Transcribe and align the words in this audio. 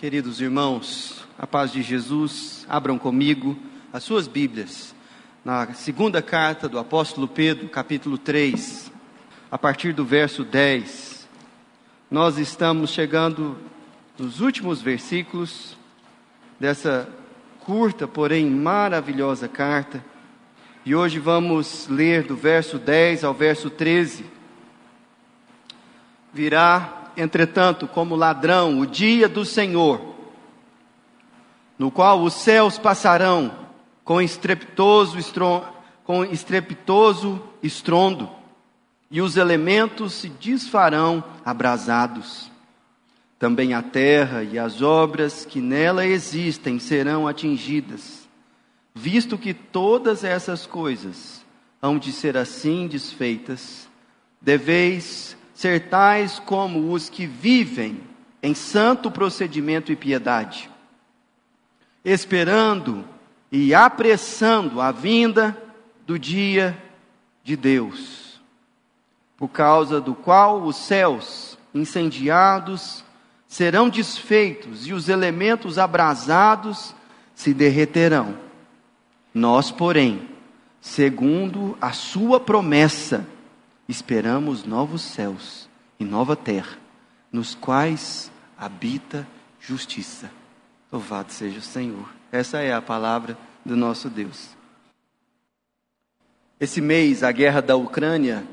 Queridos 0.00 0.40
irmãos, 0.40 1.28
a 1.38 1.46
paz 1.46 1.70
de 1.70 1.82
Jesus, 1.82 2.64
abram 2.70 2.98
comigo 2.98 3.54
as 3.92 4.02
suas 4.02 4.26
Bíblias 4.26 4.94
na 5.44 5.74
segunda 5.74 6.22
carta 6.22 6.66
do 6.66 6.78
apóstolo 6.78 7.28
Pedro, 7.28 7.68
capítulo 7.68 8.16
3, 8.16 8.90
a 9.50 9.58
partir 9.58 9.92
do 9.92 10.02
verso 10.02 10.42
10. 10.42 11.28
Nós 12.10 12.38
estamos 12.38 12.88
chegando 12.88 13.58
nos 14.18 14.40
últimos 14.40 14.80
versículos 14.80 15.76
dessa 16.58 17.06
curta, 17.58 18.08
porém 18.08 18.46
maravilhosa 18.46 19.48
carta, 19.48 20.02
e 20.82 20.94
hoje 20.94 21.18
vamos 21.18 21.86
ler 21.88 22.22
do 22.22 22.34
verso 22.34 22.78
10 22.78 23.22
ao 23.22 23.34
verso 23.34 23.68
13. 23.68 24.24
Virá, 26.32 26.99
entretanto, 27.16 27.86
como 27.86 28.16
ladrão 28.16 28.80
o 28.80 28.86
dia 28.86 29.28
do 29.28 29.44
Senhor, 29.44 30.00
no 31.78 31.90
qual 31.90 32.22
os 32.22 32.34
céus 32.34 32.78
passarão 32.78 33.52
com 34.04 34.20
estrepitoso, 34.20 35.18
com 36.04 36.24
estrepitoso 36.24 37.42
estrondo, 37.62 38.28
e 39.10 39.20
os 39.20 39.36
elementos 39.36 40.14
se 40.14 40.28
desfarão 40.28 41.24
abrasados. 41.44 42.50
Também 43.38 43.72
a 43.72 43.82
terra 43.82 44.44
e 44.44 44.58
as 44.58 44.82
obras 44.82 45.46
que 45.46 45.60
nela 45.60 46.06
existem 46.06 46.78
serão 46.78 47.26
atingidas, 47.26 48.28
visto 48.94 49.38
que 49.38 49.54
todas 49.54 50.22
essas 50.22 50.66
coisas 50.66 51.44
hão 51.80 51.98
de 51.98 52.12
ser 52.12 52.36
assim 52.36 52.86
desfeitas, 52.86 53.88
deveis 54.40 55.36
ser 55.60 55.90
tais 55.90 56.38
como 56.38 56.90
os 56.90 57.10
que 57.10 57.26
vivem 57.26 58.00
em 58.42 58.54
santo 58.54 59.10
procedimento 59.10 59.92
e 59.92 59.96
piedade, 59.96 60.70
esperando 62.02 63.04
e 63.52 63.74
apressando 63.74 64.80
a 64.80 64.90
vinda 64.90 65.54
do 66.06 66.18
dia 66.18 66.82
de 67.44 67.56
Deus, 67.56 68.40
por 69.36 69.48
causa 69.48 70.00
do 70.00 70.14
qual 70.14 70.62
os 70.62 70.76
céus 70.76 71.58
incendiados 71.74 73.04
serão 73.46 73.90
desfeitos 73.90 74.86
e 74.86 74.94
os 74.94 75.10
elementos 75.10 75.76
abrasados 75.76 76.94
se 77.34 77.52
derreterão. 77.52 78.34
Nós, 79.34 79.70
porém, 79.70 80.26
segundo 80.80 81.76
a 81.82 81.92
sua 81.92 82.40
promessa, 82.40 83.26
esperamos 83.90 84.64
novos 84.64 85.02
céus 85.02 85.68
e 85.98 86.04
nova 86.04 86.36
terra, 86.36 86.78
nos 87.32 87.56
quais 87.56 88.30
habita 88.56 89.26
justiça. 89.58 90.30
Louvado 90.92 91.32
seja 91.32 91.58
o 91.58 91.62
Senhor. 91.62 92.08
Essa 92.30 92.58
é 92.58 92.72
a 92.72 92.80
palavra 92.80 93.36
do 93.64 93.76
nosso 93.76 94.08
Deus. 94.08 94.50
Esse 96.60 96.80
mês, 96.80 97.24
a 97.24 97.32
guerra 97.32 97.60
da 97.60 97.74
Ucrânia 97.74 98.44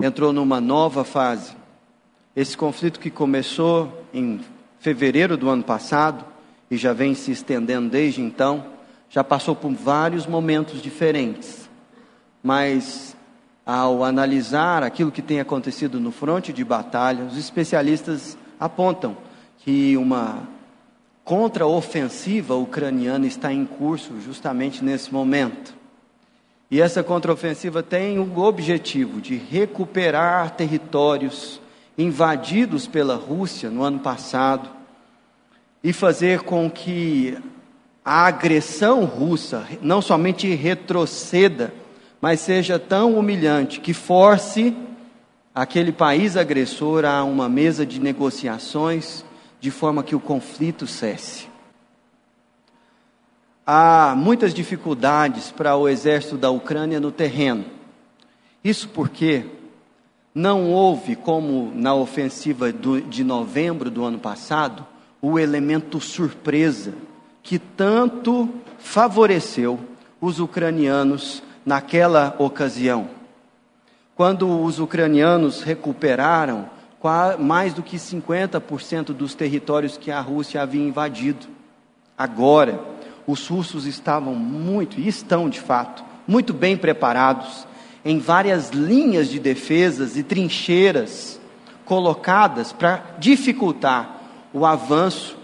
entrou 0.00 0.32
numa 0.32 0.60
nova 0.60 1.04
fase. 1.04 1.54
Esse 2.34 2.56
conflito 2.56 2.98
que 2.98 3.10
começou 3.10 4.06
em 4.14 4.40
fevereiro 4.78 5.36
do 5.36 5.50
ano 5.50 5.62
passado 5.62 6.24
e 6.70 6.78
já 6.78 6.94
vem 6.94 7.14
se 7.14 7.30
estendendo 7.30 7.90
desde 7.90 8.22
então, 8.22 8.72
já 9.10 9.22
passou 9.22 9.54
por 9.54 9.70
vários 9.74 10.26
momentos 10.26 10.80
diferentes. 10.80 11.68
Mas 12.42 13.14
ao 13.64 14.02
analisar 14.02 14.82
aquilo 14.82 15.12
que 15.12 15.22
tem 15.22 15.40
acontecido 15.40 16.00
no 16.00 16.10
fronte 16.10 16.52
de 16.52 16.64
batalha, 16.64 17.24
os 17.24 17.38
especialistas 17.38 18.36
apontam 18.58 19.16
que 19.58 19.96
uma 19.96 20.48
contraofensiva 21.24 22.54
ucraniana 22.56 23.26
está 23.26 23.52
em 23.52 23.64
curso 23.64 24.20
justamente 24.20 24.84
nesse 24.84 25.12
momento. 25.12 25.74
E 26.70 26.80
essa 26.80 27.02
contraofensiva 27.02 27.82
tem 27.82 28.18
o 28.18 28.38
objetivo 28.38 29.20
de 29.20 29.36
recuperar 29.36 30.50
territórios 30.52 31.60
invadidos 31.96 32.86
pela 32.86 33.14
Rússia 33.14 33.70
no 33.70 33.82
ano 33.82 33.98
passado 33.98 34.70
e 35.84 35.92
fazer 35.92 36.40
com 36.40 36.70
que 36.70 37.36
a 38.04 38.26
agressão 38.26 39.04
russa 39.04 39.66
não 39.80 40.00
somente 40.00 40.52
retroceda, 40.54 41.72
mas 42.22 42.38
seja 42.38 42.78
tão 42.78 43.18
humilhante 43.18 43.80
que 43.80 43.92
force 43.92 44.76
aquele 45.52 45.90
país 45.90 46.36
agressor 46.36 47.04
a 47.04 47.24
uma 47.24 47.48
mesa 47.48 47.84
de 47.84 47.98
negociações 47.98 49.24
de 49.60 49.72
forma 49.72 50.04
que 50.04 50.14
o 50.14 50.20
conflito 50.20 50.86
cesse. 50.86 51.48
Há 53.66 54.14
muitas 54.16 54.54
dificuldades 54.54 55.50
para 55.50 55.74
o 55.74 55.88
exército 55.88 56.36
da 56.36 56.48
Ucrânia 56.48 57.00
no 57.00 57.10
terreno. 57.10 57.64
Isso 58.62 58.88
porque 58.90 59.44
não 60.32 60.70
houve, 60.70 61.16
como 61.16 61.72
na 61.74 61.92
ofensiva 61.92 62.72
do, 62.72 63.00
de 63.00 63.24
novembro 63.24 63.90
do 63.90 64.04
ano 64.04 64.20
passado, 64.20 64.86
o 65.20 65.40
elemento 65.40 66.00
surpresa 66.00 66.94
que 67.42 67.58
tanto 67.58 68.48
favoreceu 68.78 69.80
os 70.20 70.38
ucranianos 70.38 71.42
naquela 71.64 72.34
ocasião. 72.38 73.08
Quando 74.14 74.62
os 74.62 74.78
ucranianos 74.78 75.62
recuperaram 75.62 76.68
mais 77.38 77.74
do 77.74 77.82
que 77.82 77.96
50% 77.96 79.06
dos 79.06 79.34
territórios 79.34 79.96
que 79.96 80.10
a 80.10 80.20
Rússia 80.20 80.62
havia 80.62 80.86
invadido. 80.86 81.46
Agora, 82.16 82.80
os 83.26 83.46
russos 83.48 83.86
estavam 83.86 84.34
muito, 84.34 85.00
e 85.00 85.08
estão 85.08 85.48
de 85.48 85.60
fato, 85.60 86.04
muito 86.26 86.52
bem 86.52 86.76
preparados 86.76 87.66
em 88.04 88.18
várias 88.18 88.70
linhas 88.70 89.28
de 89.28 89.38
defesas 89.38 90.16
e 90.16 90.22
trincheiras 90.22 91.40
colocadas 91.84 92.72
para 92.72 93.02
dificultar 93.18 94.20
o 94.52 94.64
avanço 94.64 95.36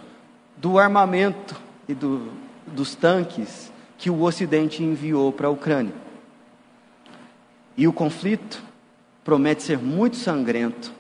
do 0.56 0.78
armamento 0.78 1.56
e 1.88 1.94
do, 1.94 2.28
dos 2.66 2.94
tanques 2.94 3.72
que 3.96 4.10
o 4.10 4.22
Ocidente 4.22 4.82
enviou 4.82 5.32
para 5.32 5.48
a 5.48 5.50
Ucrânia. 5.50 5.94
E 7.78 7.86
o 7.86 7.92
conflito 7.92 8.60
promete 9.22 9.62
ser 9.62 9.78
muito 9.78 10.16
sangrento, 10.16 10.92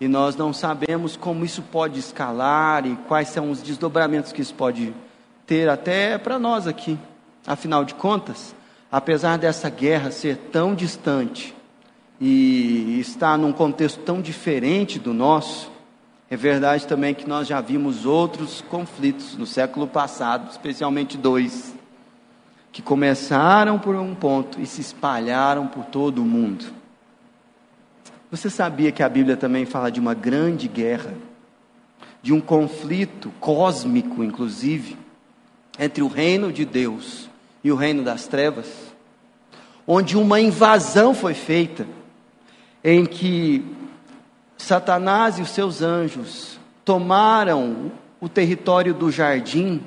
e 0.00 0.06
nós 0.06 0.36
não 0.36 0.52
sabemos 0.52 1.16
como 1.16 1.44
isso 1.44 1.60
pode 1.60 1.98
escalar 1.98 2.86
e 2.86 2.94
quais 3.08 3.30
são 3.30 3.50
os 3.50 3.60
desdobramentos 3.60 4.30
que 4.30 4.40
isso 4.40 4.54
pode 4.54 4.94
ter 5.44 5.68
até 5.68 6.16
para 6.16 6.38
nós 6.38 6.68
aqui. 6.68 6.96
Afinal 7.44 7.84
de 7.84 7.94
contas, 7.94 8.54
apesar 8.92 9.38
dessa 9.38 9.68
guerra 9.68 10.12
ser 10.12 10.36
tão 10.52 10.72
distante 10.72 11.52
e 12.20 13.00
estar 13.00 13.36
num 13.36 13.52
contexto 13.52 13.98
tão 14.02 14.20
diferente 14.20 15.00
do 15.00 15.12
nosso, 15.12 15.68
é 16.30 16.36
verdade 16.36 16.86
também 16.86 17.12
que 17.12 17.28
nós 17.28 17.48
já 17.48 17.60
vimos 17.60 18.06
outros 18.06 18.62
conflitos 18.70 19.36
no 19.36 19.46
século 19.46 19.88
passado, 19.88 20.48
especialmente 20.48 21.18
dois, 21.18 21.73
que 22.74 22.82
começaram 22.82 23.78
por 23.78 23.94
um 23.94 24.16
ponto 24.16 24.60
e 24.60 24.66
se 24.66 24.80
espalharam 24.80 25.68
por 25.68 25.84
todo 25.84 26.20
o 26.20 26.24
mundo. 26.24 26.64
Você 28.32 28.50
sabia 28.50 28.90
que 28.90 29.00
a 29.00 29.08
Bíblia 29.08 29.36
também 29.36 29.64
fala 29.64 29.92
de 29.92 30.00
uma 30.00 30.12
grande 30.12 30.66
guerra, 30.66 31.14
de 32.20 32.32
um 32.32 32.40
conflito 32.40 33.32
cósmico, 33.38 34.24
inclusive, 34.24 34.98
entre 35.78 36.02
o 36.02 36.08
reino 36.08 36.52
de 36.52 36.64
Deus 36.64 37.30
e 37.62 37.70
o 37.70 37.76
reino 37.76 38.02
das 38.02 38.26
trevas, 38.26 38.66
onde 39.86 40.16
uma 40.16 40.40
invasão 40.40 41.14
foi 41.14 41.32
feita, 41.32 41.86
em 42.82 43.06
que 43.06 43.64
Satanás 44.58 45.38
e 45.38 45.42
os 45.42 45.50
seus 45.50 45.80
anjos 45.80 46.58
tomaram 46.84 47.92
o 48.20 48.28
território 48.28 48.92
do 48.92 49.12
jardim, 49.12 49.80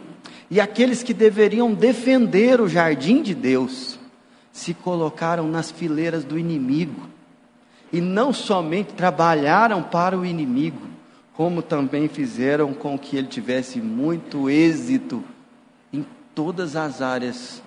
e 0.49 0.61
aqueles 0.61 1.03
que 1.03 1.13
deveriam 1.13 1.73
defender 1.73 2.61
o 2.61 2.69
jardim 2.69 3.21
de 3.21 3.35
Deus 3.35 3.99
se 4.51 4.73
colocaram 4.73 5.47
nas 5.47 5.69
fileiras 5.69 6.23
do 6.23 6.39
inimigo 6.39 7.07
e 7.91 8.01
não 8.01 8.33
somente 8.33 8.93
trabalharam 8.93 9.83
para 9.83 10.17
o 10.17 10.25
inimigo, 10.25 10.87
como 11.33 11.61
também 11.61 12.07
fizeram 12.07 12.73
com 12.73 12.97
que 12.97 13.17
ele 13.17 13.27
tivesse 13.27 13.79
muito 13.79 14.49
êxito 14.49 15.23
em 15.91 16.05
todas 16.33 16.75
as 16.75 17.01
áreas 17.01 17.61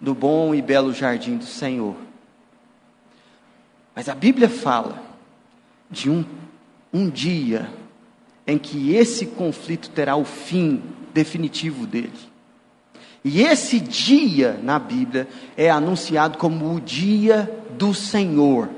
do 0.00 0.14
bom 0.14 0.54
e 0.54 0.62
belo 0.62 0.92
jardim 0.92 1.36
do 1.36 1.44
Senhor. 1.44 1.96
Mas 3.94 4.08
a 4.08 4.14
Bíblia 4.14 4.48
fala 4.48 5.02
de 5.90 6.10
um, 6.10 6.24
um 6.92 7.08
dia 7.08 7.70
em 8.46 8.58
que 8.58 8.94
esse 8.94 9.26
conflito 9.26 9.90
terá 9.90 10.14
o 10.16 10.24
fim 10.24 10.82
definitivo 11.16 11.86
dele. 11.86 12.12
E 13.24 13.42
esse 13.42 13.80
dia 13.80 14.60
na 14.62 14.78
Bíblia 14.78 15.26
é 15.56 15.70
anunciado 15.70 16.36
como 16.36 16.74
o 16.74 16.78
dia 16.80 17.50
do 17.70 17.94
Senhor. 17.94 18.68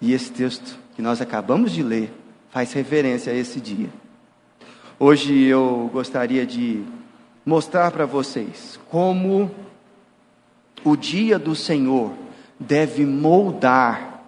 E 0.00 0.12
esse 0.12 0.32
texto 0.32 0.76
que 0.96 1.00
nós 1.00 1.20
acabamos 1.20 1.70
de 1.70 1.80
ler 1.80 2.12
faz 2.50 2.72
referência 2.72 3.32
a 3.32 3.36
esse 3.36 3.60
dia. 3.60 3.88
Hoje 4.98 5.44
eu 5.44 5.88
gostaria 5.92 6.44
de 6.44 6.82
mostrar 7.46 7.92
para 7.92 8.04
vocês 8.04 8.78
como 8.90 9.48
o 10.84 10.96
dia 10.96 11.38
do 11.38 11.54
Senhor 11.54 12.12
deve 12.58 13.06
moldar 13.06 14.24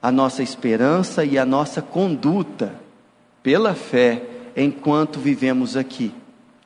a 0.00 0.12
nossa 0.12 0.44
esperança 0.44 1.24
e 1.24 1.36
a 1.36 1.44
nossa 1.44 1.82
conduta 1.82 2.72
pela 3.42 3.74
fé 3.74 4.39
enquanto 4.56 5.18
vivemos 5.18 5.76
aqui. 5.76 6.12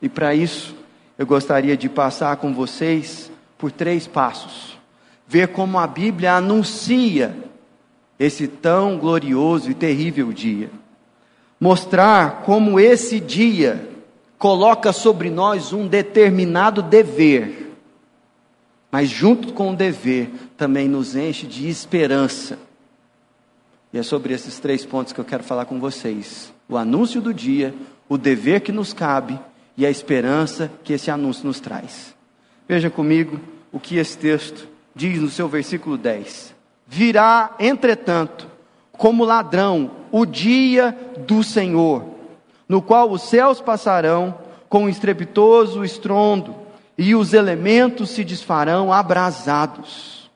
E 0.00 0.08
para 0.08 0.34
isso, 0.34 0.74
eu 1.16 1.26
gostaria 1.26 1.76
de 1.76 1.88
passar 1.88 2.36
com 2.36 2.52
vocês 2.52 3.30
por 3.56 3.70
três 3.70 4.06
passos. 4.06 4.78
Ver 5.26 5.48
como 5.48 5.78
a 5.78 5.86
Bíblia 5.86 6.34
anuncia 6.34 7.36
esse 8.18 8.46
tão 8.46 8.98
glorioso 8.98 9.70
e 9.70 9.74
terrível 9.74 10.32
dia 10.32 10.70
mostrar 11.64 12.42
como 12.42 12.78
esse 12.78 13.18
dia 13.18 13.88
coloca 14.36 14.92
sobre 14.92 15.30
nós 15.30 15.72
um 15.72 15.86
determinado 15.86 16.82
dever, 16.82 17.72
mas 18.90 19.08
junto 19.08 19.52
com 19.54 19.70
o 19.70 19.74
dever 19.74 20.30
também 20.58 20.86
nos 20.88 21.16
enche 21.16 21.46
de 21.46 21.66
esperança. 21.66 22.58
E 23.94 23.98
é 23.98 24.02
sobre 24.02 24.34
esses 24.34 24.58
três 24.58 24.84
pontos 24.84 25.12
que 25.12 25.20
eu 25.20 25.24
quero 25.24 25.44
falar 25.44 25.66
com 25.66 25.78
vocês: 25.78 26.52
o 26.68 26.76
anúncio 26.76 27.20
do 27.20 27.32
dia, 27.32 27.72
o 28.08 28.18
dever 28.18 28.60
que 28.60 28.72
nos 28.72 28.92
cabe 28.92 29.38
e 29.76 29.86
a 29.86 29.90
esperança 29.90 30.68
que 30.82 30.92
esse 30.92 31.12
anúncio 31.12 31.46
nos 31.46 31.60
traz. 31.60 32.12
Veja 32.66 32.90
comigo 32.90 33.38
o 33.70 33.78
que 33.78 33.96
esse 33.96 34.18
texto 34.18 34.66
diz 34.96 35.20
no 35.20 35.30
seu 35.30 35.48
versículo 35.48 35.96
10. 35.96 36.52
Virá, 36.88 37.54
entretanto, 37.60 38.48
como 38.90 39.24
ladrão 39.24 39.92
o 40.10 40.26
dia 40.26 40.90
do 41.24 41.44
Senhor, 41.44 42.04
no 42.68 42.82
qual 42.82 43.12
os 43.12 43.22
céus 43.22 43.60
passarão 43.60 44.36
com 44.68 44.86
um 44.86 44.88
estrepitoso 44.88 45.84
estrondo 45.84 46.52
e 46.98 47.14
os 47.14 47.32
elementos 47.32 48.10
se 48.10 48.24
desfarão 48.24 48.92
abrasados. 48.92 50.28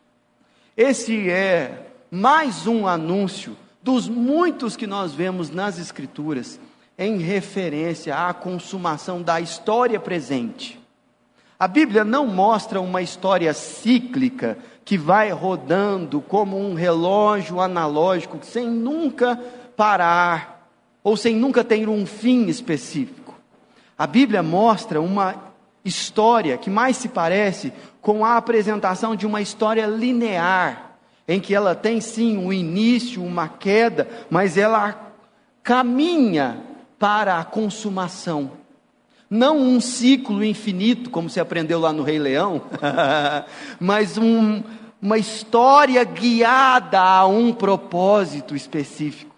Esse 0.77 1.29
é 1.29 1.88
mais 2.11 2.67
um 2.67 2.87
anúncio 2.87 3.57
dos 3.83 4.09
muitos 4.09 4.77
que 4.77 4.87
nós 4.87 5.13
vemos 5.13 5.51
nas 5.51 5.79
Escrituras 5.79 6.59
em 6.97 7.19
referência 7.19 8.17
à 8.17 8.33
consumação 8.33 9.23
da 9.23 9.41
história 9.41 10.01
presente. 10.01 10.81
A 11.59 11.69
Bíblia 11.69 12.05
não 12.05 12.27
mostra 12.27 12.81
uma 12.81 13.03
história 13.03 13.53
cíclica 13.53 14.59
que 14.85 14.97
vai 14.97 15.31
rodando 15.31 16.21
como 16.21 16.59
um 16.59 16.75
relógio 16.75 17.61
analógico, 17.61 18.39
sem 18.43 18.69
nunca 18.69 19.37
parar, 19.77 20.71
ou 21.05 21.17
sem 21.17 21.37
nunca 21.37 21.63
ter 21.63 21.89
um 21.89 22.07
fim 22.07 22.47
específico. 22.47 23.35
A 23.97 24.07
Bíblia 24.07 24.43
mostra 24.43 25.01
uma 25.01 25.35
história 25.85 26.57
que 26.57 26.71
mais 26.71 26.97
se 26.97 27.09
parece 27.09 27.73
com 28.01 28.25
a 28.25 28.37
apresentação 28.37 29.15
de 29.15 29.27
uma 29.27 29.41
história 29.41 29.87
linear, 29.87 30.88
em 31.29 31.39
que 31.39 31.55
ela 31.55 31.75
tem 31.75 32.01
sim 32.01 32.39
um 32.39 32.51
início, 32.51 33.23
uma 33.23 33.47
queda, 33.47 34.09
mas 34.31 34.57
ela 34.57 35.13
caminha 35.63 36.63
para 36.99 37.39
a 37.39 37.45
consumação. 37.45 38.53
Não 39.29 39.59
um 39.59 39.79
ciclo 39.79 40.43
infinito, 40.43 41.11
como 41.11 41.29
se 41.29 41.39
aprendeu 41.39 41.79
lá 41.79 41.93
no 41.93 42.03
Rei 42.03 42.19
Leão, 42.19 42.63
mas 43.79 44.17
um, 44.17 44.63
uma 45.03 45.19
história 45.19 46.03
guiada 46.03 46.99
a 46.99 47.27
um 47.27 47.53
propósito 47.53 48.57
específico. 48.57 49.37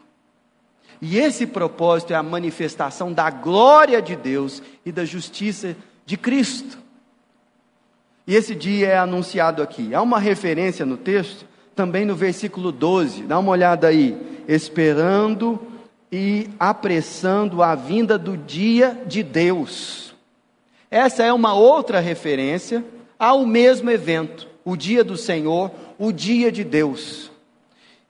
E 1.03 1.19
esse 1.19 1.45
propósito 1.47 2.13
é 2.13 2.17
a 2.17 2.23
manifestação 2.23 3.13
da 3.13 3.31
glória 3.31 4.01
de 4.01 4.15
Deus 4.15 4.63
e 4.87 4.93
da 4.93 5.05
justiça 5.05 5.77
de 6.07 6.17
Cristo. 6.17 6.79
E 8.27 8.37
esse 8.37 8.55
dia 8.55 8.89
é 8.89 8.99
anunciado 8.99 9.61
aqui. 9.61 9.93
Há 9.93 10.03
uma 10.03 10.21
referência 10.21 10.87
no 10.87 10.97
texto, 10.97 11.47
também 11.81 12.05
no 12.05 12.15
versículo 12.15 12.71
12. 12.71 13.23
Dá 13.23 13.39
uma 13.39 13.53
olhada 13.53 13.87
aí. 13.87 14.15
Esperando 14.47 15.59
e 16.13 16.47
apressando 16.59 17.63
a 17.63 17.75
vinda 17.75 18.19
do 18.19 18.37
dia 18.37 19.01
de 19.07 19.23
Deus. 19.23 20.15
Essa 20.91 21.23
é 21.23 21.33
uma 21.33 21.55
outra 21.55 21.99
referência 21.99 22.85
ao 23.19 23.47
mesmo 23.47 23.91
evento, 23.91 24.47
o 24.63 24.77
dia 24.77 25.03
do 25.03 25.17
Senhor, 25.17 25.71
o 25.99 26.13
dia 26.13 26.53
de 26.53 26.65
Deus. 26.65 27.31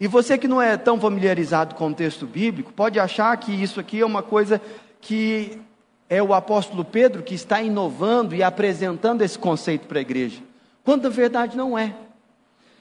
E 0.00 0.08
você 0.08 0.36
que 0.36 0.48
não 0.48 0.60
é 0.60 0.76
tão 0.76 0.98
familiarizado 0.98 1.76
com 1.76 1.90
o 1.90 1.94
texto 1.94 2.26
bíblico, 2.26 2.72
pode 2.72 2.98
achar 2.98 3.36
que 3.36 3.52
isso 3.52 3.78
aqui 3.78 4.00
é 4.00 4.06
uma 4.06 4.22
coisa 4.22 4.60
que 5.00 5.60
é 6.08 6.20
o 6.20 6.34
apóstolo 6.34 6.84
Pedro 6.84 7.22
que 7.22 7.36
está 7.36 7.62
inovando 7.62 8.34
e 8.34 8.42
apresentando 8.42 9.22
esse 9.22 9.38
conceito 9.38 9.86
para 9.86 9.98
a 9.98 10.02
igreja. 10.02 10.40
Quando 10.82 11.04
na 11.04 11.10
verdade 11.10 11.56
não 11.56 11.78
é. 11.78 11.94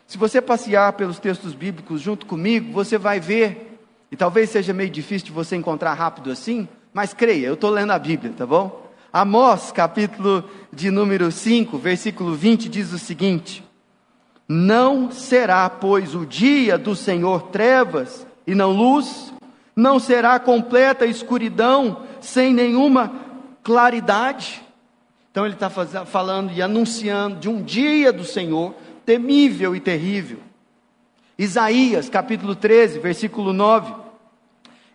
Se 0.09 0.17
você 0.17 0.41
passear 0.41 0.93
pelos 0.93 1.19
textos 1.19 1.53
bíblicos 1.53 2.01
junto 2.01 2.25
comigo, 2.25 2.73
você 2.73 2.97
vai 2.97 3.19
ver 3.19 3.79
e 4.11 4.17
talvez 4.17 4.49
seja 4.49 4.73
meio 4.73 4.89
difícil 4.89 5.27
de 5.27 5.31
você 5.31 5.55
encontrar 5.55 5.93
rápido 5.93 6.31
assim, 6.31 6.67
mas 6.91 7.13
creia, 7.13 7.45
eu 7.45 7.53
estou 7.53 7.69
lendo 7.69 7.91
a 7.91 7.99
Bíblia, 7.99 8.33
tá 8.35 8.43
bom? 8.43 8.89
Amós, 9.13 9.71
capítulo 9.71 10.43
de 10.73 10.89
número 10.89 11.31
5, 11.31 11.77
versículo 11.77 12.33
20, 12.33 12.69
diz 12.69 12.91
o 12.91 12.97
seguinte: 12.97 13.63
Não 14.47 15.11
será, 15.11 15.69
pois, 15.69 16.15
o 16.15 16.25
dia 16.25 16.75
do 16.75 16.95
Senhor 16.95 17.43
trevas 17.43 18.25
e 18.47 18.55
não 18.55 18.71
luz, 18.71 19.31
não 19.75 19.99
será 19.99 20.39
completa 20.39 21.05
escuridão 21.05 22.01
sem 22.19 22.51
nenhuma 22.51 23.11
claridade. 23.61 24.59
Então 25.29 25.45
ele 25.45 25.53
está 25.53 25.69
falando 25.69 26.51
e 26.51 26.63
anunciando 26.63 27.35
de 27.35 27.47
um 27.47 27.61
dia 27.61 28.11
do 28.11 28.23
Senhor 28.23 28.73
temível 29.09 29.75
e 29.75 29.79
terrível. 29.79 30.37
Isaías 31.35 32.07
capítulo 32.07 32.53
13, 32.53 32.99
versículo 32.99 33.51
9. 33.51 33.91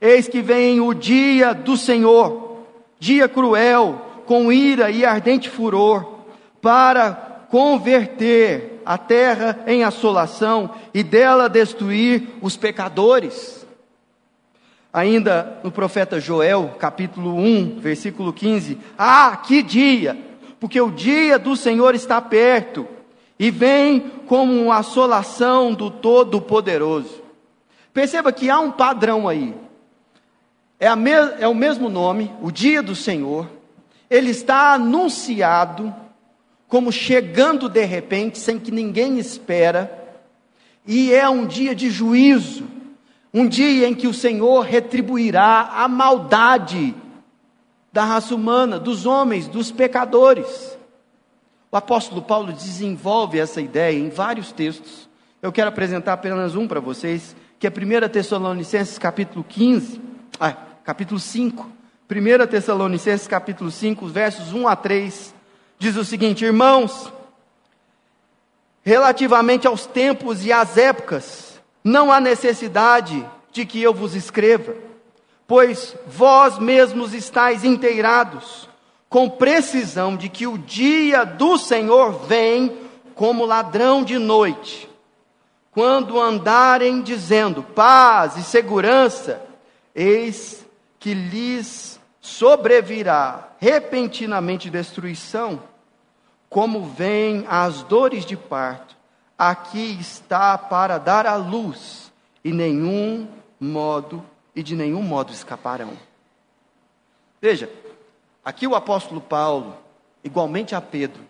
Eis 0.01 0.29
que 0.29 0.41
vem 0.41 0.81
o 0.81 0.95
dia 0.95 1.53
do 1.53 1.77
Senhor, 1.77 2.65
dia 3.01 3.29
cruel, 3.29 4.23
com 4.25 4.53
ira 4.53 4.89
e 4.89 5.05
ardente 5.05 5.51
furor, 5.51 6.21
para 6.63 7.47
converter 7.51 8.81
a 8.87 8.97
terra 8.97 9.65
em 9.67 9.83
assolação 9.83 10.71
e 10.95 11.03
dela 11.03 11.49
destruir 11.49 12.29
os 12.41 12.57
pecadores. 12.57 13.67
Ainda 14.93 15.59
no 15.65 15.73
profeta 15.73 16.21
Joel, 16.21 16.77
capítulo 16.79 17.35
1, 17.35 17.81
versículo 17.81 18.33
15: 18.33 18.79
Ah, 18.97 19.43
que 19.45 19.61
dia! 19.61 20.17
Porque 20.61 20.81
o 20.81 20.93
dia 20.93 21.37
do 21.37 21.57
Senhor 21.57 21.97
está 21.97 22.21
perto 22.21 22.94
e 23.39 23.51
vem 23.51 24.01
como 24.27 24.53
uma 24.53 24.79
assolação 24.79 25.73
do 25.75 25.91
Todo-Poderoso. 25.91 27.23
Perceba 27.93 28.33
que 28.33 28.51
há 28.51 28.59
um 28.59 28.71
padrão 28.71 29.29
aí. 29.29 29.55
É, 30.79 30.95
me, 30.97 31.11
é 31.11 31.47
o 31.47 31.55
mesmo 31.55 31.89
nome, 31.89 32.31
o 32.43 32.51
dia 32.51 32.83
do 32.83 32.95
Senhor. 32.95 33.49
Ele 34.11 34.31
está 34.31 34.75
anunciado 34.75 35.95
como 36.69 36.91
chegando 36.91 37.69
de 37.69 37.85
repente, 37.85 38.39
sem 38.39 38.59
que 38.59 38.71
ninguém 38.71 39.19
espera. 39.19 40.03
E 40.87 41.13
é 41.13 41.29
um 41.29 41.47
dia 41.47 41.75
de 41.75 41.91
juízo, 41.91 42.65
um 43.33 43.47
dia 43.47 43.89
em 43.89 43.95
que 43.95 44.07
o 44.07 44.15
Senhor 44.15 44.61
retribuirá 44.61 45.71
a 45.73 45.89
maldade 45.89 46.95
da 47.93 48.05
raça 48.05 48.35
humana, 48.35 48.79
dos 48.79 49.07
homens, 49.07 49.47
dos 49.47 49.71
pecadores. 49.71 50.77
O 51.75 51.77
apóstolo 51.77 52.23
Paulo 52.23 52.53
desenvolve 52.53 53.37
essa 53.37 53.61
ideia 53.61 53.99
em 53.99 54.09
vários 54.09 54.53
textos. 54.53 55.09
Eu 55.43 55.51
quero 55.51 55.71
apresentar 55.71 56.13
apenas 56.13 56.55
um 56.55 56.69
para 56.69 56.79
vocês, 56.79 57.35
que 57.59 57.67
é 57.67 57.69
1 57.69 58.09
Tessalonicenses 58.11 58.97
capítulo 58.97 59.43
15, 59.43 60.01
ah, 60.39 60.53
capítulo 60.85 61.19
5. 61.19 61.69
1 62.09 62.47
Tessalonicenses 62.47 63.27
capítulo 63.27 63.73
5, 63.73 64.07
versos 64.07 64.53
1 64.53 64.69
a 64.69 64.77
3, 64.77 65.35
diz 65.77 65.97
o 65.97 66.05
seguinte: 66.05 66.45
Irmãos, 66.45 67.13
relativamente 68.85 69.67
aos 69.67 69.85
tempos 69.85 70.47
e 70.47 70.53
às 70.53 70.79
épocas, 70.79 71.61
não 71.83 72.13
há 72.13 72.21
necessidade 72.21 73.29
de 73.51 73.67
que 73.67 73.83
eu 73.83 73.93
vos 73.93 74.15
escreva, 74.15 74.77
pois 75.45 75.97
vós 76.07 76.57
mesmos 76.57 77.13
estáis 77.13 77.65
inteirados 77.65 78.73
com 79.15 79.31
precisão 79.31 80.17
de 80.17 80.29
que 80.29 80.45
o 80.45 80.59
dia 80.59 81.23
do 81.23 81.57
Senhor 81.57 82.27
vem 82.27 82.77
como 83.15 83.47
ladrão 83.47 84.03
de 84.03 84.19
noite. 84.19 84.91
Quando 85.71 86.21
andarem 86.21 87.01
dizendo 87.01 87.63
paz 87.63 88.37
e 88.37 88.43
segurança, 88.43 89.41
eis 89.95 90.67
que 90.99 91.15
lhes 91.15 92.01
sobrevirá 92.21 93.51
repentinamente 93.61 94.69
destruição, 94.69 95.63
como 96.51 96.83
vem 96.83 97.45
as 97.49 97.85
dores 97.85 98.27
de 98.27 98.37
parto. 98.37 98.97
Aqui 99.39 99.97
está 100.01 100.59
para 100.59 100.99
dar 100.99 101.25
a 101.25 101.37
luz, 101.37 102.13
e 102.43 102.53
nenhum 102.53 103.29
modo 103.61 104.27
e 104.57 104.61
de 104.61 104.75
nenhum 104.75 105.03
modo 105.03 105.33
escaparão. 105.33 105.93
Veja, 107.41 107.71
aqui 108.45 108.67
o 108.67 108.75
apóstolo 108.75 109.21
Paulo, 109.21 109.77
igualmente 110.23 110.75
a 110.75 110.81
Pedro, 110.81 111.23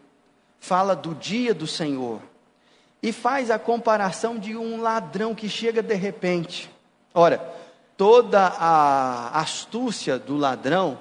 fala 0.58 0.96
do 0.96 1.14
dia 1.14 1.54
do 1.54 1.66
Senhor 1.66 2.20
e 3.02 3.12
faz 3.12 3.50
a 3.50 3.58
comparação 3.58 4.38
de 4.38 4.56
um 4.56 4.80
ladrão 4.80 5.34
que 5.34 5.48
chega 5.48 5.82
de 5.82 5.94
repente. 5.94 6.70
Ora, 7.12 7.38
toda 7.96 8.46
a 8.46 9.38
astúcia 9.40 10.18
do 10.18 10.36
ladrão 10.36 10.98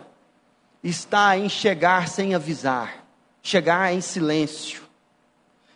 está 0.84 1.38
em 1.38 1.48
chegar 1.48 2.10
sem 2.10 2.36
avisar, 2.36 3.06
chegar 3.42 3.94
em 3.94 4.02
silêncio, 4.02 4.84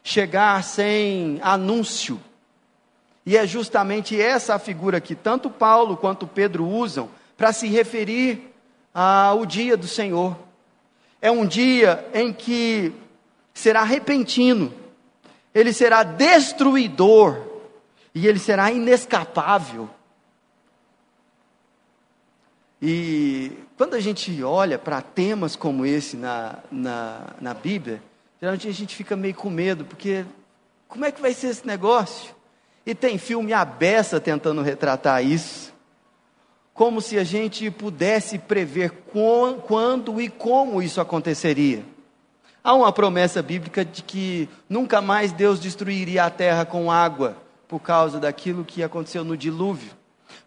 chegar 0.03 0.61
sem 0.63 1.39
anúncio. 1.41 2.19
E 3.25 3.37
é 3.37 3.47
justamente 3.47 4.19
essa 4.19 4.55
a 4.55 4.59
figura 4.59 4.99
que 4.99 5.15
tanto 5.15 5.49
Paulo 5.49 5.95
quanto 5.95 6.27
Pedro 6.27 6.67
usam 6.67 7.09
para 7.37 7.53
se 7.53 7.67
referir 7.67 8.53
ao 8.99 9.45
dia 9.45 9.77
do 9.77 9.87
Senhor. 9.87 10.35
É 11.21 11.29
um 11.29 11.45
dia 11.45 12.03
em 12.15 12.33
que 12.33 12.91
será 13.53 13.83
repentino, 13.83 14.73
ele 15.53 15.71
será 15.71 16.01
destruidor 16.01 17.39
e 18.13 18.25
ele 18.25 18.39
será 18.39 18.71
inescapável. 18.71 19.87
E 22.81 23.51
quando 23.77 23.93
a 23.93 23.99
gente 23.99 24.43
olha 24.43 24.79
para 24.79 24.99
temas 24.99 25.55
como 25.55 25.85
esse 25.85 26.17
na, 26.17 26.57
na, 26.71 27.35
na 27.39 27.53
Bíblia, 27.53 28.01
geralmente 28.41 28.67
a 28.67 28.73
gente 28.73 28.95
fica 28.95 29.15
meio 29.15 29.35
com 29.35 29.51
medo, 29.51 29.85
porque 29.85 30.25
como 30.87 31.05
é 31.05 31.11
que 31.11 31.21
vai 31.21 31.35
ser 31.35 31.49
esse 31.49 31.67
negócio? 31.67 32.35
E 32.83 32.95
tem 32.95 33.19
filme 33.19 33.53
à 33.53 33.63
beça 33.63 34.19
tentando 34.19 34.63
retratar 34.63 35.23
isso, 35.23 35.71
como 36.77 37.01
se 37.01 37.17
a 37.17 37.23
gente 37.23 37.71
pudesse 37.71 38.37
prever 38.37 38.91
quando 39.11 40.21
e 40.21 40.29
como 40.29 40.79
isso 40.79 41.01
aconteceria. 41.01 41.83
Há 42.63 42.75
uma 42.75 42.91
promessa 42.91 43.41
bíblica 43.41 43.83
de 43.83 44.03
que 44.03 44.47
nunca 44.69 45.01
mais 45.01 45.31
Deus 45.31 45.59
destruiria 45.59 46.25
a 46.25 46.29
terra 46.29 46.65
com 46.65 46.91
água 46.91 47.35
por 47.67 47.79
causa 47.79 48.19
daquilo 48.19 48.63
que 48.63 48.83
aconteceu 48.83 49.23
no 49.23 49.35
dilúvio. 49.35 49.89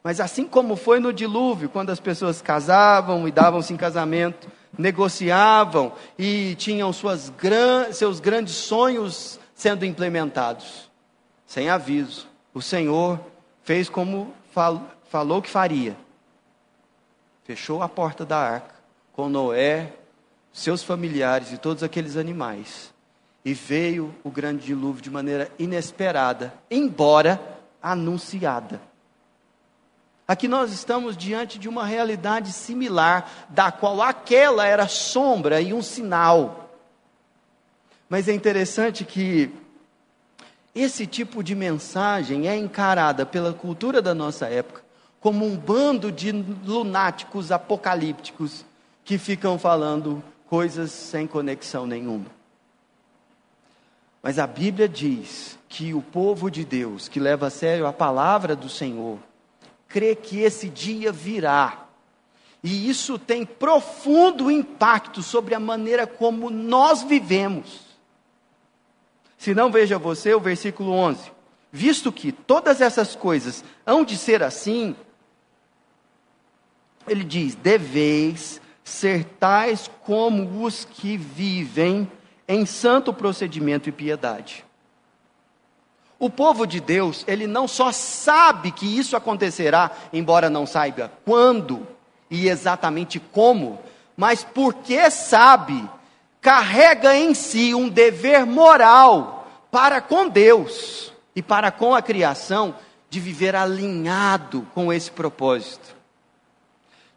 Mas 0.05 0.21
assim 0.21 0.45
como 0.45 0.77
foi 0.77 1.01
no 1.01 1.13
dilúvio, 1.13 1.69
quando 1.69 1.91
as 1.91 1.99
pessoas 1.99 2.41
casavam 2.41 3.27
e 3.27 3.33
davam-se 3.33 3.73
em 3.73 3.77
casamento, 3.77 4.47
negociavam 4.79 5.93
e 6.17 6.55
tinham 6.55 6.93
suas 6.93 7.29
gran... 7.29 7.91
seus 7.93 8.21
grandes 8.21 8.55
sonhos 8.55 9.41
sendo 9.53 9.85
implementados, 9.85 10.89
sem 11.45 11.69
aviso, 11.69 12.29
o 12.55 12.63
Senhor 12.63 13.19
fez 13.65 13.89
como 13.89 14.33
fal... 14.53 14.81
falou 15.11 15.43
que 15.43 15.51
faria. 15.51 15.97
Fechou 17.51 17.83
a 17.83 17.89
porta 17.89 18.25
da 18.25 18.39
arca 18.39 18.77
com 19.13 19.29
Noé, 19.29 19.93
seus 20.53 20.85
familiares 20.85 21.51
e 21.51 21.59
todos 21.59 21.83
aqueles 21.83 22.17
animais. 22.17 22.95
E 23.45 23.53
veio 23.53 24.15
o 24.23 24.31
grande 24.31 24.67
dilúvio 24.67 25.03
de 25.03 25.11
maneira 25.11 25.51
inesperada, 25.59 26.55
embora 26.71 27.43
anunciada. 27.83 28.81
Aqui 30.29 30.47
nós 30.47 30.71
estamos 30.71 31.17
diante 31.17 31.59
de 31.59 31.69
uma 31.69 31.85
realidade 31.85 32.53
similar, 32.53 33.29
da 33.49 33.73
qual 33.73 34.01
aquela 34.01 34.65
era 34.65 34.87
sombra 34.87 35.61
e 35.61 35.75
um 35.75 35.83
sinal. 35.83 36.71
Mas 38.09 38.29
é 38.29 38.33
interessante 38.33 39.05
que 39.05 39.53
esse 40.73 41.05
tipo 41.05 41.43
de 41.43 41.57
mensagem 41.57 42.47
é 42.47 42.57
encarada 42.57 43.27
pela 43.27 43.53
cultura 43.53 44.01
da 44.01 44.15
nossa 44.15 44.47
época 44.47 44.89
como 45.21 45.45
um 45.45 45.57
bando 45.57 46.11
de 46.11 46.33
lunáticos 46.33 47.53
apocalípticos 47.53 48.65
que 49.05 49.19
ficam 49.19 49.59
falando 49.59 50.23
coisas 50.49 50.91
sem 50.91 51.27
conexão 51.27 51.87
nenhuma. 51.87 52.27
Mas 54.23 54.39
a 54.39 54.47
Bíblia 54.47 54.89
diz 54.89 55.59
que 55.69 55.95
o 55.95 56.03
povo 56.03 56.51
de 56.51 56.65
Deus, 56.65 57.09
que 57.09 57.21
leva 57.21 57.47
a 57.47 57.51
sério 57.51 57.87
a 57.87 57.93
palavra 57.93 58.57
do 58.57 58.69
Senhor, 58.69 59.19
crê 59.89 60.15
que 60.15 60.41
esse 60.41 60.69
dia 60.69 61.13
virá. 61.13 61.87
E 62.63 62.89
isso 62.89 63.19
tem 63.19 63.47
profundo 63.47 64.51
impacto 64.51 65.23
sobre 65.23 65.55
a 65.55 65.61
maneira 65.61 66.07
como 66.07 66.51
nós 66.51 67.03
vivemos. 67.03 67.81
Se 69.39 69.55
não, 69.55 69.71
veja 69.71 69.99
você 69.99 70.35
o 70.35 70.41
versículo 70.41 70.93
11. 70.93 71.33
Visto 71.73 72.13
que 72.13 72.33
todas 72.33 72.81
essas 72.81 73.17
coisas 73.17 73.65
hão 73.87 74.05
de 74.05 74.19
ser 74.19 74.43
assim, 74.43 74.95
ele 77.09 77.25
diz: 77.25 77.55
deveis 77.55 78.61
ser 78.85 79.25
tais 79.39 79.91
como 80.05 80.65
os 80.65 80.85
que 80.85 81.17
vivem 81.17 82.11
em 82.47 82.67
santo 82.67 83.13
procedimento 83.13 83.89
e 83.89 83.93
piedade. 83.93 84.65
O 86.19 86.29
povo 86.29 86.67
de 86.67 86.81
Deus, 86.81 87.25
ele 87.27 87.47
não 87.47 87.67
só 87.67 87.93
sabe 87.93 88.73
que 88.73 88.99
isso 88.99 89.17
acontecerá, 89.17 89.91
embora 90.13 90.51
não 90.51 90.67
saiba 90.67 91.11
quando 91.25 91.87
e 92.31 92.49
exatamente 92.49 93.19
como, 93.19 93.79
mas 94.17 94.45
porque 94.45 95.11
sabe, 95.11 95.89
carrega 96.41 97.17
em 97.17 97.33
si 97.33 97.75
um 97.75 97.89
dever 97.89 98.45
moral 98.45 99.49
para 99.71 100.01
com 100.01 100.29
Deus 100.29 101.13
e 101.35 101.41
para 101.41 101.71
com 101.71 101.95
a 101.95 102.03
criação 102.03 102.75
de 103.09 103.19
viver 103.19 103.57
alinhado 103.57 104.67
com 104.75 104.93
esse 104.93 105.11
propósito 105.11 106.00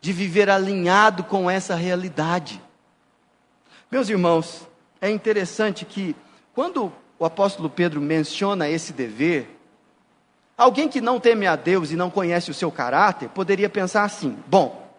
de 0.03 0.11
viver 0.11 0.49
alinhado 0.49 1.23
com 1.23 1.49
essa 1.49 1.75
realidade. 1.75 2.61
Meus 3.89 4.09
irmãos, 4.09 4.67
é 4.99 5.09
interessante 5.09 5.85
que 5.85 6.13
quando 6.53 6.91
o 7.17 7.23
apóstolo 7.23 7.69
Pedro 7.69 8.01
menciona 8.01 8.67
esse 8.67 8.91
dever, 8.91 9.57
alguém 10.57 10.89
que 10.89 10.99
não 10.99 11.21
teme 11.21 11.47
a 11.47 11.55
Deus 11.55 11.89
e 11.89 11.95
não 11.95 12.09
conhece 12.09 12.51
o 12.51 12.53
seu 12.53 12.69
caráter 12.69 13.29
poderia 13.29 13.69
pensar 13.69 14.03
assim: 14.03 14.37
bom, 14.45 14.93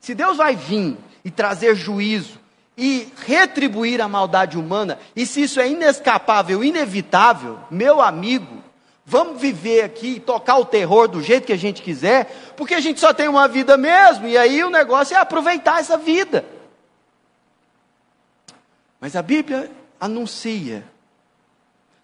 se 0.00 0.14
Deus 0.14 0.38
vai 0.38 0.56
vir 0.56 0.96
e 1.22 1.30
trazer 1.30 1.74
juízo 1.74 2.40
e 2.74 3.12
retribuir 3.26 4.00
a 4.00 4.08
maldade 4.08 4.56
humana, 4.56 4.98
e 5.14 5.26
se 5.26 5.42
isso 5.42 5.60
é 5.60 5.68
inescapável, 5.68 6.64
inevitável, 6.64 7.58
meu 7.70 8.00
amigo, 8.00 8.64
Vamos 9.10 9.40
viver 9.40 9.84
aqui 9.84 10.16
e 10.16 10.20
tocar 10.20 10.58
o 10.58 10.66
terror 10.66 11.08
do 11.08 11.22
jeito 11.22 11.46
que 11.46 11.52
a 11.54 11.58
gente 11.58 11.80
quiser, 11.80 12.26
porque 12.54 12.74
a 12.74 12.80
gente 12.80 13.00
só 13.00 13.14
tem 13.14 13.26
uma 13.26 13.48
vida 13.48 13.74
mesmo, 13.74 14.28
e 14.28 14.36
aí 14.36 14.62
o 14.62 14.68
negócio 14.68 15.16
é 15.16 15.18
aproveitar 15.18 15.80
essa 15.80 15.96
vida. 15.96 16.44
Mas 19.00 19.16
a 19.16 19.22
Bíblia 19.22 19.70
anuncia 19.98 20.84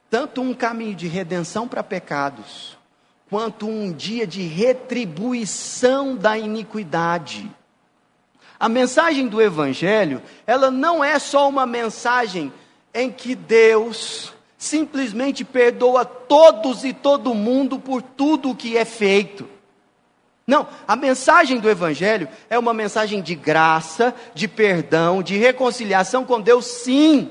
tanto 0.08 0.40
um 0.40 0.54
caminho 0.54 0.94
de 0.94 1.06
redenção 1.06 1.68
para 1.68 1.82
pecados, 1.82 2.78
quanto 3.28 3.68
um 3.68 3.92
dia 3.92 4.26
de 4.26 4.40
retribuição 4.40 6.16
da 6.16 6.38
iniquidade. 6.38 7.50
A 8.58 8.66
mensagem 8.66 9.28
do 9.28 9.42
Evangelho, 9.42 10.22
ela 10.46 10.70
não 10.70 11.04
é 11.04 11.18
só 11.18 11.50
uma 11.50 11.66
mensagem 11.66 12.50
em 12.94 13.12
que 13.12 13.34
Deus 13.34 14.33
simplesmente 14.64 15.44
perdoa 15.44 16.04
todos 16.04 16.84
e 16.84 16.92
todo 16.92 17.34
mundo 17.34 17.78
por 17.78 18.00
tudo 18.02 18.50
o 18.50 18.56
que 18.56 18.76
é 18.76 18.84
feito. 18.84 19.48
Não, 20.46 20.66
a 20.86 20.96
mensagem 20.96 21.58
do 21.58 21.70
Evangelho 21.70 22.28
é 22.50 22.58
uma 22.58 22.74
mensagem 22.74 23.22
de 23.22 23.34
graça, 23.34 24.14
de 24.34 24.48
perdão, 24.48 25.22
de 25.22 25.36
reconciliação 25.36 26.24
com 26.24 26.40
Deus, 26.40 26.66
sim. 26.66 27.30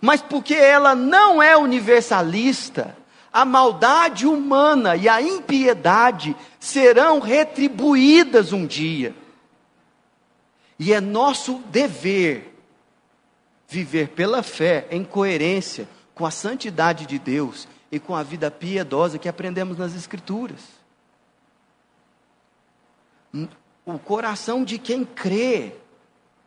Mas 0.00 0.20
porque 0.20 0.54
ela 0.54 0.94
não 0.94 1.42
é 1.42 1.56
universalista, 1.56 2.96
a 3.32 3.44
maldade 3.44 4.26
humana 4.26 4.96
e 4.96 5.08
a 5.08 5.22
impiedade 5.22 6.36
serão 6.58 7.18
retribuídas 7.18 8.52
um 8.52 8.66
dia. 8.66 9.14
E 10.78 10.92
é 10.92 11.00
nosso 11.00 11.62
dever 11.70 12.54
viver 13.68 14.08
pela 14.08 14.42
fé 14.42 14.86
em 14.90 15.02
coerência 15.02 15.88
com 16.14 16.26
a 16.26 16.30
santidade 16.30 17.06
de 17.06 17.18
Deus 17.18 17.66
e 17.90 17.98
com 17.98 18.14
a 18.14 18.22
vida 18.22 18.50
piedosa 18.50 19.18
que 19.18 19.28
aprendemos 19.28 19.78
nas 19.78 19.94
Escrituras. 19.94 20.60
O 23.84 23.98
coração 23.98 24.64
de 24.64 24.78
quem 24.78 25.04
crê 25.04 25.74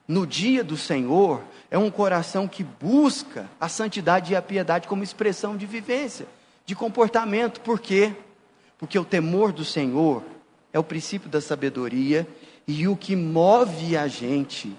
no 0.08 0.26
dia 0.26 0.64
do 0.64 0.78
Senhor 0.78 1.42
é 1.70 1.78
um 1.78 1.90
coração 1.90 2.48
que 2.48 2.64
busca 2.64 3.50
a 3.60 3.68
santidade 3.68 4.34
e 4.34 4.36
a 4.36 4.42
piedade 4.42 4.88
como 4.88 5.04
expressão 5.04 5.58
de 5.58 5.66
vivência, 5.66 6.28
de 6.66 6.76
comportamento. 6.76 7.60
Por 7.62 7.80
quê? 7.80 8.14
Porque 8.78 9.00
o 9.00 9.06
temor 9.06 9.52
do 9.52 9.66
Senhor 9.66 10.24
é 10.72 10.80
o 10.80 10.84
princípio 10.84 11.30
da 11.30 11.42
sabedoria 11.42 12.28
e 12.68 12.88
o 12.88 12.96
que 12.96 13.16
move 13.16 13.98
a 13.98 14.08
gente 14.08 14.76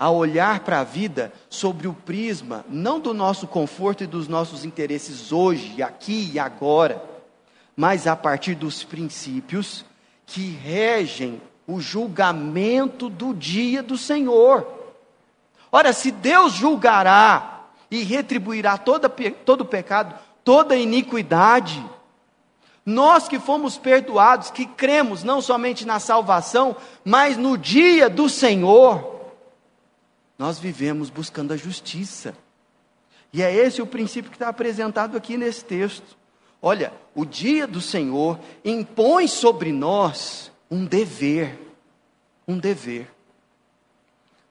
a 0.00 0.10
olhar 0.10 0.60
para 0.60 0.80
a 0.80 0.84
vida 0.84 1.30
sobre 1.50 1.86
o 1.86 1.92
prisma, 1.92 2.64
não 2.70 2.98
do 2.98 3.12
nosso 3.12 3.46
conforto 3.46 4.02
e 4.02 4.06
dos 4.06 4.26
nossos 4.26 4.64
interesses 4.64 5.30
hoje, 5.30 5.82
aqui 5.82 6.30
e 6.32 6.38
agora, 6.38 7.04
mas 7.76 8.06
a 8.06 8.16
partir 8.16 8.54
dos 8.54 8.82
princípios 8.82 9.84
que 10.24 10.52
regem 10.52 11.38
o 11.66 11.82
julgamento 11.82 13.10
do 13.10 13.34
dia 13.34 13.82
do 13.82 13.98
Senhor. 13.98 14.66
Ora, 15.70 15.92
se 15.92 16.10
Deus 16.10 16.54
julgará 16.54 17.66
e 17.90 18.02
retribuirá 18.02 18.78
toda, 18.78 19.06
todo 19.06 19.66
pecado, 19.66 20.14
toda 20.42 20.76
iniquidade, 20.76 21.84
nós 22.86 23.28
que 23.28 23.38
fomos 23.38 23.76
perdoados, 23.76 24.50
que 24.50 24.64
cremos 24.64 25.22
não 25.22 25.42
somente 25.42 25.86
na 25.86 25.98
salvação, 26.00 26.74
mas 27.04 27.36
no 27.36 27.58
dia 27.58 28.08
do 28.08 28.30
Senhor, 28.30 29.19
nós 30.40 30.58
vivemos 30.58 31.10
buscando 31.10 31.52
a 31.52 31.56
justiça. 31.56 32.34
E 33.30 33.42
é 33.42 33.54
esse 33.54 33.82
o 33.82 33.86
princípio 33.86 34.30
que 34.30 34.36
está 34.36 34.48
apresentado 34.48 35.14
aqui 35.14 35.36
nesse 35.36 35.62
texto. 35.62 36.16
Olha, 36.62 36.94
o 37.14 37.26
dia 37.26 37.66
do 37.66 37.78
Senhor 37.78 38.40
impõe 38.64 39.28
sobre 39.28 39.70
nós 39.70 40.50
um 40.70 40.86
dever, 40.86 41.58
um 42.48 42.56
dever. 42.56 43.06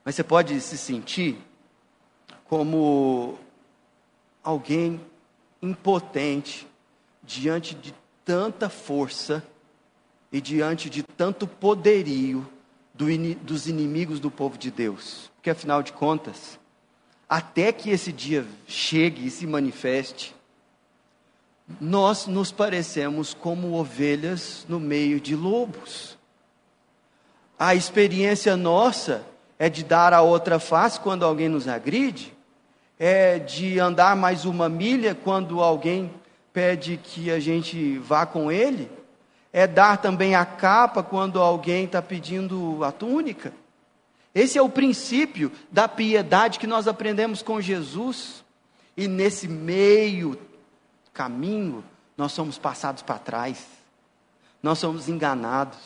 Mas 0.04 0.14
você 0.14 0.22
pode 0.22 0.60
se 0.60 0.78
sentir 0.78 1.36
como 2.44 3.36
alguém 4.44 5.00
impotente 5.60 6.68
diante 7.20 7.74
de 7.74 7.92
tanta 8.24 8.68
força 8.68 9.44
e 10.30 10.40
diante 10.40 10.88
de 10.88 11.02
tanto 11.02 11.48
poderio 11.48 12.48
do, 13.00 13.34
dos 13.36 13.66
inimigos 13.66 14.20
do 14.20 14.30
povo 14.30 14.58
de 14.58 14.70
Deus. 14.70 15.30
Porque 15.36 15.48
afinal 15.48 15.82
de 15.82 15.90
contas, 15.90 16.60
até 17.26 17.72
que 17.72 17.88
esse 17.88 18.12
dia 18.12 18.44
chegue 18.66 19.26
e 19.26 19.30
se 19.30 19.46
manifeste, 19.46 20.34
nós 21.80 22.26
nos 22.26 22.52
parecemos 22.52 23.32
como 23.32 23.72
ovelhas 23.72 24.66
no 24.68 24.78
meio 24.78 25.18
de 25.18 25.34
lobos. 25.34 26.18
A 27.58 27.74
experiência 27.74 28.54
nossa 28.54 29.24
é 29.58 29.70
de 29.70 29.82
dar 29.82 30.12
a 30.12 30.20
outra 30.20 30.58
face 30.58 31.00
quando 31.00 31.24
alguém 31.24 31.48
nos 31.48 31.68
agride, 31.68 32.36
é 32.98 33.38
de 33.38 33.78
andar 33.78 34.14
mais 34.14 34.44
uma 34.44 34.68
milha 34.68 35.14
quando 35.14 35.62
alguém 35.62 36.12
pede 36.52 36.98
que 37.02 37.30
a 37.30 37.40
gente 37.40 37.96
vá 37.98 38.26
com 38.26 38.52
ele, 38.52 38.90
é 39.52 39.66
dar 39.66 39.98
também 39.98 40.34
a 40.34 40.44
capa 40.44 41.02
quando 41.02 41.40
alguém 41.40 41.84
está 41.84 42.00
pedindo 42.00 42.84
a 42.84 42.92
túnica. 42.92 43.52
Esse 44.34 44.58
é 44.58 44.62
o 44.62 44.68
princípio 44.68 45.50
da 45.70 45.88
piedade 45.88 46.58
que 46.58 46.66
nós 46.66 46.86
aprendemos 46.86 47.42
com 47.42 47.60
Jesus. 47.60 48.44
E 48.96 49.08
nesse 49.08 49.48
meio 49.48 50.38
caminho, 51.12 51.84
nós 52.16 52.32
somos 52.32 52.58
passados 52.58 53.02
para 53.02 53.18
trás, 53.18 53.66
nós 54.62 54.78
somos 54.78 55.08
enganados. 55.08 55.78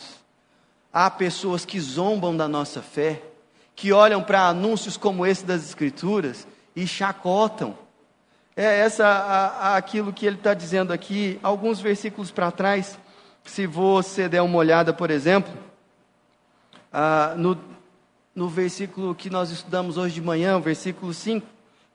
Há 0.93 1.11
pessoas 1.11 1.65
que 1.65 1.81
zombam 1.81 2.37
da 2.37 2.47
nossa 2.47 2.83
fé, 2.83 3.23
que 3.75 3.93
olham 3.93 4.23
para 4.23 4.47
anúncios 4.47 4.97
como 4.97 5.25
esse 5.25 5.45
das 5.45 5.65
Escrituras 5.65 6.47
e 6.77 6.87
chacotam. 6.87 7.77
É 8.57 8.81
essa 8.81 9.07
a, 9.07 9.47
a, 9.47 9.77
aquilo 9.77 10.13
que 10.13 10.27
ele 10.27 10.37
está 10.37 10.55
dizendo 10.55 10.93
aqui, 10.93 11.39
alguns 11.43 11.81
versículos 11.81 12.31
para 12.31 12.53
trás, 12.53 12.99
se 13.45 13.67
você 13.67 14.29
der 14.29 14.43
uma 14.43 14.59
olhada, 14.59 14.93
por 14.93 15.11
exemplo, 15.11 15.53
ah, 16.93 17.35
no, 17.37 17.59
no 18.35 18.49
versículo 18.49 19.15
que 19.15 19.29
nós 19.29 19.51
estudamos 19.51 19.97
hoje 19.97 20.15
de 20.15 20.23
manhã, 20.23 20.57
o 20.57 20.61
versículo 20.61 21.13
5, 21.13 21.47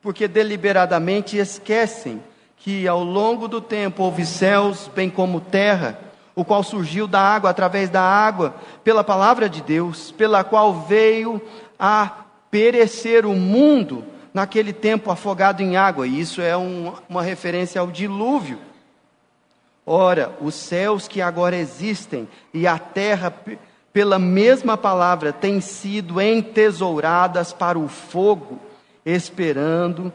porque 0.01 0.27
deliberadamente 0.27 1.37
esquecem 1.37 2.21
que 2.57 2.87
ao 2.87 3.03
longo 3.03 3.47
do 3.47 3.61
tempo 3.61 4.03
houve 4.03 4.25
céus, 4.25 4.89
bem 4.93 5.09
como 5.09 5.41
terra, 5.41 5.99
o 6.35 6.45
qual 6.45 6.63
surgiu 6.63 7.07
da 7.07 7.19
água 7.19 7.49
através 7.49 7.89
da 7.89 8.01
água, 8.01 8.55
pela 8.83 9.03
palavra 9.03 9.49
de 9.49 9.61
Deus, 9.61 10.11
pela 10.11 10.43
qual 10.43 10.73
veio 10.81 11.41
a 11.77 12.25
perecer 12.51 13.25
o 13.25 13.33
mundo 13.33 14.03
naquele 14.33 14.71
tempo 14.71 15.11
afogado 15.11 15.61
em 15.61 15.75
água, 15.75 16.07
e 16.07 16.19
isso 16.19 16.41
é 16.41 16.55
um, 16.55 16.93
uma 17.09 17.23
referência 17.23 17.81
ao 17.81 17.87
dilúvio. 17.87 18.59
Ora, 19.91 20.37
os 20.39 20.53
céus 20.53 21.07
que 21.07 21.19
agora 21.19 21.57
existem 21.57 22.27
e 22.53 22.67
a 22.67 22.77
terra, 22.77 23.33
pela 23.91 24.19
mesma 24.19 24.77
palavra, 24.77 25.33
têm 25.33 25.59
sido 25.59 26.21
entesouradas 26.21 27.51
para 27.51 27.79
o 27.79 27.87
fogo, 27.87 28.59
esperando 29.03 30.13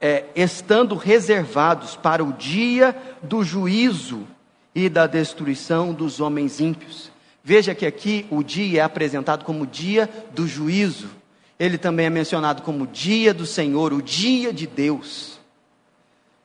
é, 0.00 0.24
estando 0.34 0.94
reservados 0.94 1.96
para 1.96 2.24
o 2.24 2.32
dia 2.32 2.96
do 3.22 3.44
juízo 3.44 4.26
e 4.74 4.88
da 4.88 5.06
destruição 5.06 5.92
dos 5.92 6.18
homens 6.18 6.58
ímpios. 6.58 7.10
Veja 7.44 7.74
que 7.74 7.84
aqui 7.84 8.26
o 8.30 8.42
dia 8.42 8.80
é 8.80 8.82
apresentado 8.82 9.44
como 9.44 9.66
dia 9.66 10.08
do 10.32 10.48
juízo. 10.48 11.10
Ele 11.58 11.76
também 11.76 12.06
é 12.06 12.10
mencionado 12.10 12.62
como 12.62 12.86
dia 12.86 13.34
do 13.34 13.44
Senhor, 13.44 13.92
o 13.92 14.00
dia 14.00 14.50
de 14.50 14.66
Deus. 14.66 15.35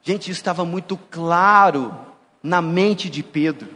Gente, 0.04 0.32
isso 0.32 0.40
estava 0.40 0.66
muito 0.66 0.98
claro 0.98 1.96
na 2.42 2.62
mente 2.62 3.10
de 3.10 3.22
Pedro. 3.22 3.70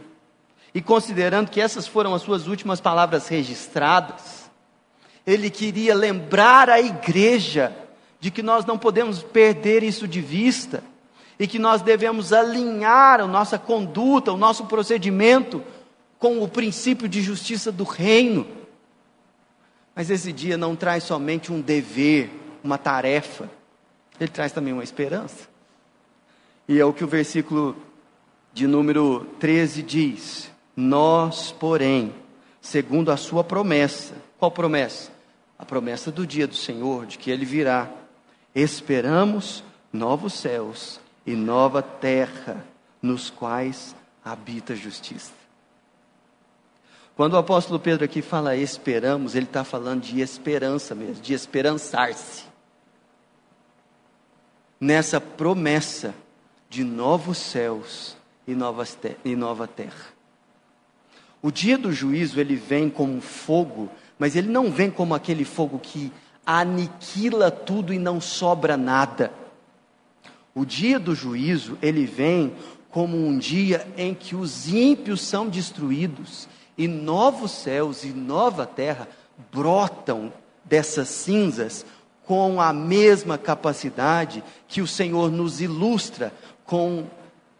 E 0.74 0.82
considerando 0.82 1.50
que 1.50 1.60
essas 1.60 1.86
foram 1.86 2.14
as 2.14 2.22
suas 2.22 2.46
últimas 2.46 2.80
palavras 2.80 3.28
registradas, 3.28 4.50
ele 5.26 5.50
queria 5.50 5.94
lembrar 5.94 6.68
a 6.68 6.80
igreja 6.80 7.74
de 8.20 8.30
que 8.30 8.42
nós 8.42 8.64
não 8.64 8.76
podemos 8.76 9.22
perder 9.22 9.82
isso 9.82 10.06
de 10.06 10.20
vista 10.20 10.82
e 11.38 11.46
que 11.46 11.58
nós 11.58 11.82
devemos 11.82 12.32
alinhar 12.32 13.20
a 13.20 13.26
nossa 13.26 13.58
conduta, 13.58 14.32
o 14.32 14.36
nosso 14.36 14.66
procedimento 14.66 15.62
com 16.18 16.42
o 16.42 16.48
princípio 16.48 17.08
de 17.08 17.22
justiça 17.22 17.70
do 17.70 17.84
reino. 17.84 18.46
Mas 19.94 20.10
esse 20.10 20.32
dia 20.32 20.56
não 20.56 20.74
traz 20.74 21.04
somente 21.04 21.52
um 21.52 21.60
dever, 21.60 22.30
uma 22.62 22.78
tarefa, 22.78 23.48
ele 24.20 24.30
traz 24.30 24.52
também 24.52 24.72
uma 24.72 24.84
esperança. 24.84 25.55
E 26.68 26.80
é 26.80 26.84
o 26.84 26.92
que 26.92 27.04
o 27.04 27.08
versículo 27.08 27.76
de 28.52 28.66
número 28.66 29.24
13 29.38 29.82
diz: 29.82 30.50
Nós, 30.74 31.52
porém, 31.52 32.12
segundo 32.60 33.10
a 33.10 33.16
sua 33.16 33.44
promessa, 33.44 34.14
qual 34.38 34.50
promessa? 34.50 35.12
A 35.58 35.64
promessa 35.64 36.10
do 36.10 36.26
dia 36.26 36.46
do 36.46 36.54
Senhor, 36.54 37.06
de 37.06 37.18
que 37.18 37.30
ele 37.30 37.44
virá 37.44 37.88
esperamos 38.54 39.62
novos 39.92 40.34
céus 40.34 40.98
e 41.26 41.34
nova 41.34 41.82
terra, 41.82 42.64
nos 43.00 43.30
quais 43.30 43.94
habita 44.24 44.72
a 44.72 44.76
justiça. 44.76 45.32
Quando 47.14 47.34
o 47.34 47.38
apóstolo 47.38 47.78
Pedro 47.78 48.04
aqui 48.04 48.20
fala 48.20 48.56
esperamos, 48.56 49.34
ele 49.34 49.46
está 49.46 49.64
falando 49.64 50.02
de 50.02 50.20
esperança 50.20 50.94
mesmo, 50.94 51.22
de 51.22 51.32
esperançar-se. 51.32 52.44
Nessa 54.78 55.18
promessa 55.20 56.14
de 56.68 56.84
novos 56.84 57.38
céus 57.38 58.16
e, 58.46 58.54
novas 58.54 58.98
e 59.24 59.36
nova 59.36 59.66
terra. 59.66 60.16
O 61.42 61.50
dia 61.50 61.78
do 61.78 61.92
juízo 61.92 62.40
ele 62.40 62.56
vem 62.56 62.90
como 62.90 63.20
fogo, 63.20 63.88
mas 64.18 64.34
ele 64.34 64.48
não 64.48 64.70
vem 64.70 64.90
como 64.90 65.14
aquele 65.14 65.44
fogo 65.44 65.78
que 65.78 66.12
aniquila 66.44 67.50
tudo 67.50 67.92
e 67.92 67.98
não 67.98 68.20
sobra 68.20 68.76
nada. 68.76 69.32
O 70.54 70.64
dia 70.64 70.98
do 70.98 71.14
juízo, 71.14 71.76
ele 71.82 72.06
vem 72.06 72.54
como 72.90 73.16
um 73.16 73.36
dia 73.36 73.86
em 73.96 74.14
que 74.14 74.34
os 74.34 74.72
ímpios 74.72 75.20
são 75.20 75.48
destruídos 75.48 76.48
e 76.78 76.88
novos 76.88 77.50
céus 77.50 78.04
e 78.04 78.08
nova 78.08 78.64
terra 78.64 79.08
brotam 79.52 80.32
dessas 80.64 81.08
cinzas 81.08 81.84
com 82.24 82.60
a 82.60 82.72
mesma 82.72 83.38
capacidade 83.38 84.42
que 84.66 84.80
o 84.80 84.86
Senhor 84.86 85.30
nos 85.30 85.60
ilustra 85.60 86.32
com 86.66 87.06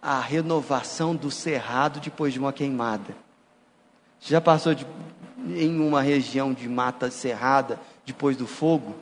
a 0.03 0.21
renovação 0.21 1.15
do 1.15 1.31
cerrado 1.31 2.01
depois 2.01 2.33
de 2.33 2.39
uma 2.39 2.53
queimada. 2.53 3.17
Já 4.21 4.41
passou 4.41 4.75
de, 4.75 4.87
em 5.55 5.81
uma 5.81 6.03
região 6.03 6.53
de 6.53 6.69
mata 6.69 7.11
cerrada 7.11 7.81
depois 8.05 8.37
do 8.37 8.47
fogo, 8.47 8.95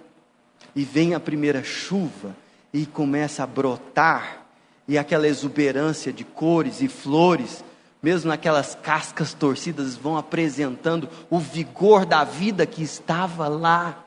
e 0.74 0.84
vem 0.84 1.14
a 1.14 1.20
primeira 1.20 1.62
chuva 1.62 2.34
e 2.72 2.86
começa 2.86 3.42
a 3.42 3.46
brotar, 3.46 4.44
e 4.86 4.98
aquela 4.98 5.26
exuberância 5.26 6.12
de 6.12 6.24
cores 6.24 6.80
e 6.80 6.88
flores, 6.88 7.64
mesmo 8.02 8.28
naquelas 8.28 8.74
cascas 8.74 9.32
torcidas, 9.32 9.96
vão 9.96 10.16
apresentando 10.16 11.08
o 11.30 11.38
vigor 11.38 12.04
da 12.04 12.24
vida 12.24 12.66
que 12.66 12.82
estava 12.82 13.48
lá. 13.48 14.04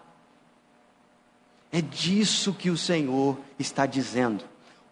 É 1.71 1.81
disso 1.81 2.53
que 2.53 2.69
o 2.69 2.77
Senhor 2.77 3.37
está 3.57 3.85
dizendo. 3.85 4.43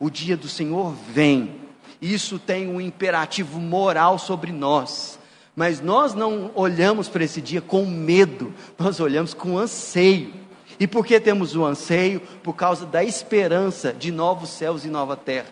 O 0.06 0.10
dia 0.12 0.38
do 0.38 0.48
Senhor 0.48 0.94
vem. 1.10 1.56
Isso 2.00 2.38
tem 2.38 2.68
um 2.68 2.80
imperativo 2.80 3.60
moral 3.60 4.20
sobre 4.20 4.52
nós. 4.52 5.18
Mas 5.56 5.82
nós 5.82 6.14
não 6.14 6.52
olhamos 6.54 7.10
para 7.10 7.24
esse 7.24 7.42
dia 7.42 7.60
com 7.60 7.88
medo, 7.88 8.54
nós 8.78 9.00
olhamos 9.00 9.34
com 9.34 9.58
anseio. 9.58 10.32
E 10.80 10.86
por 10.86 11.08
que 11.08 11.20
temos 11.20 11.56
o 11.56 11.66
anseio? 11.66 12.20
Por 12.44 12.56
causa 12.56 12.86
da 12.86 13.04
esperança 13.04 13.92
de 13.92 14.12
novos 14.12 14.52
céus 14.52 14.86
e 14.86 14.90
nova 14.90 15.18
terra. 15.18 15.50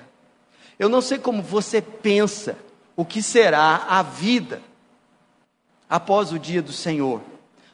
Eu 0.77 0.87
não 0.87 1.01
sei 1.01 1.17
como 1.17 1.41
você 1.41 1.81
pensa 1.81 2.55
o 2.95 3.03
que 3.03 3.23
será 3.23 3.87
a 3.89 4.03
vida 4.03 4.61
após 5.89 6.31
o 6.31 6.37
dia 6.37 6.61
do 6.61 6.71
Senhor. 6.71 7.21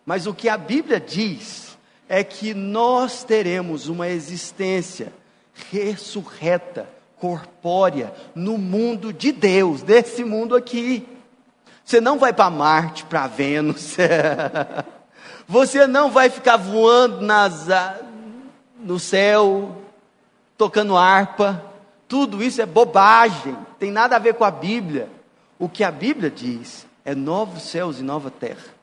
Mas 0.05 0.25
o 0.25 0.33
que 0.33 0.47
a 0.47 0.57
Bíblia 0.57 0.97
diz 0.97 1.77
é 2.07 2.23
que 2.23 2.53
nós 2.53 3.21
teremos 3.25 3.89
uma 3.89 4.07
existência 4.07 5.11
ressurreta, 5.53 6.87
corpórea, 7.17 8.13
no 8.33 8.57
mundo 8.57 9.11
de 9.11 9.31
Deus, 9.31 9.81
desse 9.81 10.23
mundo 10.23 10.55
aqui. 10.55 11.07
Você 11.83 11.99
não 11.99 12.19
vai 12.19 12.31
para 12.31 12.49
Marte, 12.49 13.03
para 13.05 13.27
Vênus. 13.27 13.97
Você 15.47 15.87
não 15.87 16.11
vai 16.11 16.29
ficar 16.29 16.57
voando 16.57 17.21
nas, 17.21 17.67
no 18.79 18.99
céu, 18.99 19.75
tocando 20.55 20.95
harpa. 20.95 21.63
Tudo 22.07 22.43
isso 22.43 22.61
é 22.61 22.65
bobagem, 22.65 23.57
tem 23.79 23.91
nada 23.91 24.15
a 24.15 24.19
ver 24.19 24.35
com 24.35 24.43
a 24.43 24.51
Bíblia. 24.51 25.09
O 25.57 25.67
que 25.67 25.83
a 25.83 25.91
Bíblia 25.91 26.29
diz 26.29 26.85
é 27.03 27.15
novos 27.15 27.63
céus 27.63 27.99
e 27.99 28.03
nova 28.03 28.29
terra. 28.29 28.79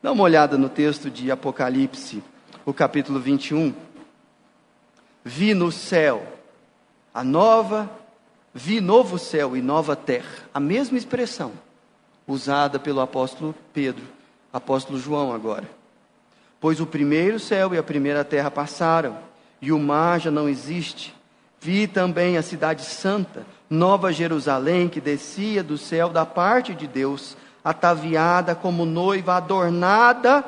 Dá 0.00 0.12
uma 0.12 0.22
olhada 0.22 0.56
no 0.56 0.68
texto 0.68 1.10
de 1.10 1.30
Apocalipse, 1.30 2.22
o 2.64 2.72
capítulo 2.72 3.18
21. 3.18 3.74
Vi 5.28 5.52
no 5.52 5.70
céu 5.70 6.26
a 7.12 7.22
nova, 7.22 7.90
vi 8.54 8.80
novo 8.80 9.18
céu 9.18 9.54
e 9.54 9.60
nova 9.60 9.94
terra. 9.94 10.48
A 10.54 10.58
mesma 10.58 10.96
expressão 10.96 11.52
usada 12.26 12.78
pelo 12.78 13.02
apóstolo 13.02 13.54
Pedro, 13.74 14.04
apóstolo 14.50 14.98
João 14.98 15.30
agora. 15.30 15.68
Pois 16.58 16.80
o 16.80 16.86
primeiro 16.86 17.38
céu 17.38 17.74
e 17.74 17.78
a 17.78 17.82
primeira 17.82 18.24
terra 18.24 18.50
passaram, 18.50 19.18
e 19.60 19.70
o 19.70 19.78
mar 19.78 20.18
já 20.18 20.30
não 20.30 20.48
existe. 20.48 21.14
Vi 21.60 21.86
também 21.86 22.38
a 22.38 22.42
cidade 22.42 22.82
santa, 22.82 23.44
Nova 23.68 24.10
Jerusalém, 24.10 24.88
que 24.88 24.98
descia 24.98 25.62
do 25.62 25.76
céu 25.76 26.08
da 26.08 26.24
parte 26.24 26.74
de 26.74 26.86
Deus, 26.86 27.36
ataviada 27.62 28.54
como 28.54 28.86
noiva 28.86 29.34
adornada 29.34 30.42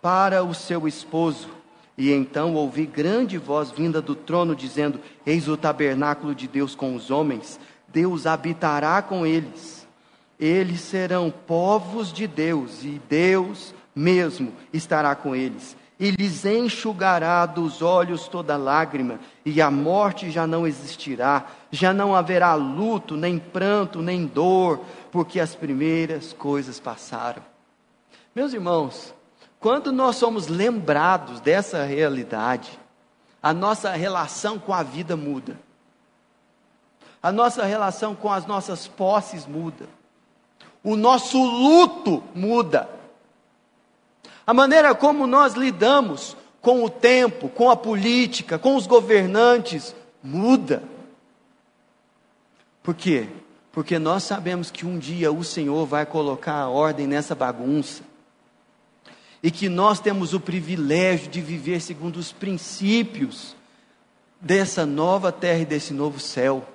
para 0.00 0.42
o 0.42 0.54
seu 0.54 0.88
esposo. 0.88 1.57
E 1.98 2.12
então 2.12 2.54
ouvi 2.54 2.86
grande 2.86 3.36
voz 3.36 3.72
vinda 3.72 4.00
do 4.00 4.14
trono, 4.14 4.54
dizendo: 4.54 5.00
Eis 5.26 5.48
o 5.48 5.56
tabernáculo 5.56 6.32
de 6.32 6.46
Deus 6.46 6.76
com 6.76 6.94
os 6.94 7.10
homens, 7.10 7.58
Deus 7.88 8.24
habitará 8.24 9.02
com 9.02 9.26
eles. 9.26 9.84
Eles 10.38 10.80
serão 10.80 11.28
povos 11.28 12.12
de 12.12 12.28
Deus, 12.28 12.84
e 12.84 13.00
Deus 13.08 13.74
mesmo 13.92 14.52
estará 14.72 15.16
com 15.16 15.34
eles, 15.34 15.76
e 15.98 16.12
lhes 16.12 16.44
enxugará 16.44 17.44
dos 17.44 17.82
olhos 17.82 18.28
toda 18.28 18.56
lágrima, 18.56 19.18
e 19.44 19.60
a 19.60 19.68
morte 19.68 20.30
já 20.30 20.46
não 20.46 20.64
existirá, 20.64 21.46
já 21.72 21.92
não 21.92 22.14
haverá 22.14 22.54
luto, 22.54 23.16
nem 23.16 23.40
pranto, 23.40 24.00
nem 24.00 24.24
dor, 24.24 24.78
porque 25.10 25.40
as 25.40 25.56
primeiras 25.56 26.32
coisas 26.32 26.78
passaram. 26.78 27.42
Meus 28.32 28.52
irmãos, 28.52 29.12
quando 29.60 29.90
nós 29.90 30.16
somos 30.16 30.46
lembrados 30.46 31.40
dessa 31.40 31.82
realidade, 31.84 32.78
a 33.42 33.52
nossa 33.52 33.90
relação 33.90 34.58
com 34.58 34.72
a 34.72 34.82
vida 34.82 35.16
muda. 35.16 35.58
A 37.22 37.32
nossa 37.32 37.64
relação 37.64 38.14
com 38.14 38.32
as 38.32 38.46
nossas 38.46 38.86
posses 38.86 39.46
muda. 39.46 39.88
O 40.82 40.96
nosso 40.96 41.42
luto 41.42 42.22
muda. 42.34 42.88
A 44.46 44.54
maneira 44.54 44.94
como 44.94 45.26
nós 45.26 45.54
lidamos 45.54 46.36
com 46.60 46.84
o 46.84 46.90
tempo, 46.90 47.48
com 47.48 47.70
a 47.70 47.76
política, 47.76 48.58
com 48.58 48.76
os 48.76 48.86
governantes, 48.86 49.94
muda. 50.22 50.82
Por 52.82 52.94
quê? 52.94 53.28
Porque 53.72 53.98
nós 53.98 54.22
sabemos 54.22 54.70
que 54.70 54.86
um 54.86 54.98
dia 54.98 55.30
o 55.32 55.44
Senhor 55.44 55.84
vai 55.84 56.06
colocar 56.06 56.54
a 56.54 56.68
ordem 56.68 57.06
nessa 57.06 57.34
bagunça. 57.34 58.07
E 59.42 59.50
que 59.50 59.68
nós 59.68 60.00
temos 60.00 60.34
o 60.34 60.40
privilégio 60.40 61.28
de 61.28 61.40
viver 61.40 61.80
segundo 61.80 62.16
os 62.16 62.32
princípios 62.32 63.54
dessa 64.40 64.84
nova 64.84 65.30
terra 65.30 65.60
e 65.60 65.66
desse 65.66 65.92
novo 65.92 66.18
céu. 66.18 66.66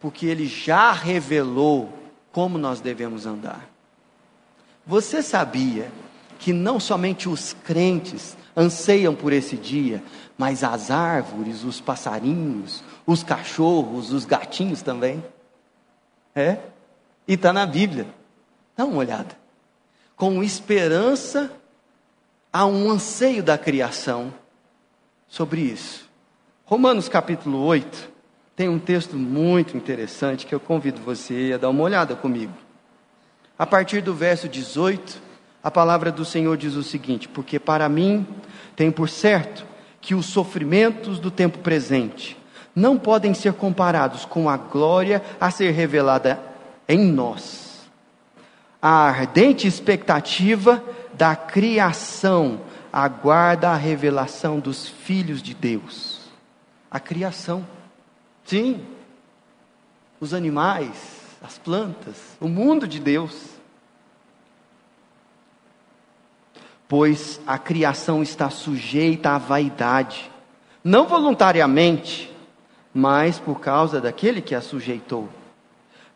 Porque 0.00 0.26
Ele 0.26 0.46
já 0.46 0.92
revelou 0.92 1.92
como 2.30 2.58
nós 2.58 2.80
devemos 2.80 3.26
andar. 3.26 3.68
Você 4.86 5.22
sabia 5.22 5.90
que 6.38 6.52
não 6.52 6.78
somente 6.78 7.28
os 7.28 7.52
crentes 7.64 8.36
anseiam 8.56 9.14
por 9.14 9.32
esse 9.32 9.56
dia, 9.56 10.02
mas 10.36 10.62
as 10.62 10.90
árvores, 10.90 11.64
os 11.64 11.80
passarinhos, 11.80 12.82
os 13.06 13.22
cachorros, 13.22 14.12
os 14.12 14.24
gatinhos 14.24 14.82
também. 14.82 15.22
É? 16.34 16.58
E 17.26 17.34
está 17.34 17.52
na 17.52 17.66
Bíblia. 17.66 18.06
Dá 18.76 18.84
uma 18.84 18.98
olhada. 18.98 19.36
Com 20.16 20.42
esperança, 20.42 21.50
há 22.52 22.66
um 22.66 22.90
anseio 22.90 23.42
da 23.42 23.58
criação 23.58 24.32
sobre 25.26 25.60
isso. 25.60 26.08
Romanos 26.64 27.08
capítulo 27.08 27.64
8 27.64 28.10
tem 28.56 28.68
um 28.68 28.78
texto 28.78 29.16
muito 29.16 29.76
interessante 29.76 30.46
que 30.46 30.54
eu 30.54 30.60
convido 30.60 31.00
você 31.00 31.52
a 31.54 31.58
dar 31.58 31.70
uma 31.70 31.82
olhada 31.82 32.16
comigo. 32.16 32.52
A 33.58 33.66
partir 33.66 34.00
do 34.00 34.14
verso 34.14 34.48
18 34.48 35.28
a 35.62 35.70
palavra 35.70 36.10
do 36.10 36.24
Senhor 36.24 36.56
diz 36.56 36.74
o 36.74 36.82
seguinte: 36.82 37.28
Porque 37.28 37.58
para 37.58 37.88
mim 37.88 38.26
tem 38.76 38.90
por 38.90 39.08
certo 39.08 39.66
que 40.00 40.14
os 40.14 40.26
sofrimentos 40.26 41.18
do 41.18 41.30
tempo 41.30 41.58
presente 41.58 42.36
não 42.74 42.96
podem 42.96 43.34
ser 43.34 43.52
comparados 43.54 44.24
com 44.24 44.48
a 44.48 44.56
glória 44.56 45.22
a 45.40 45.50
ser 45.50 45.72
revelada 45.72 46.40
em 46.88 47.04
nós. 47.04 47.88
A 48.80 49.08
ardente 49.08 49.66
expectativa 49.66 50.82
da 51.14 51.34
criação 51.36 52.60
aguarda 52.92 53.70
a 53.70 53.76
revelação 53.76 54.58
dos 54.58 54.88
filhos 54.88 55.42
de 55.42 55.54
Deus. 55.54 56.20
A 56.90 56.98
criação. 56.98 57.66
Sim. 58.44 58.84
Os 60.20 60.34
animais, 60.34 61.36
as 61.42 61.58
plantas, 61.58 62.36
o 62.40 62.48
mundo 62.48 62.88
de 62.88 62.98
Deus. 62.98 63.58
pois 66.88 67.38
a 67.46 67.58
criação 67.58 68.22
está 68.22 68.48
sujeita 68.48 69.32
à 69.32 69.38
vaidade, 69.38 70.30
não 70.82 71.06
voluntariamente, 71.06 72.34
mas 72.94 73.38
por 73.38 73.60
causa 73.60 74.00
daquele 74.00 74.40
que 74.40 74.54
a 74.54 74.62
sujeitou, 74.62 75.28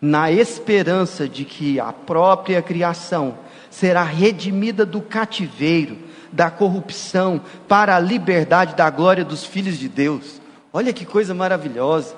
na 0.00 0.32
esperança 0.32 1.28
de 1.28 1.44
que 1.44 1.78
a 1.78 1.92
própria 1.92 2.62
criação 2.62 3.36
será 3.72 4.04
redimida 4.04 4.86
do 4.86 5.00
cativeiro, 5.00 5.98
da 6.30 6.48
corrupção, 6.48 7.40
para 7.66 7.96
a 7.96 8.00
liberdade 8.00 8.76
da 8.76 8.88
glória 8.88 9.24
dos 9.24 9.44
filhos 9.44 9.76
de 9.76 9.88
Deus. 9.88 10.40
Olha 10.72 10.92
que 10.92 11.04
coisa 11.04 11.34
maravilhosa. 11.34 12.14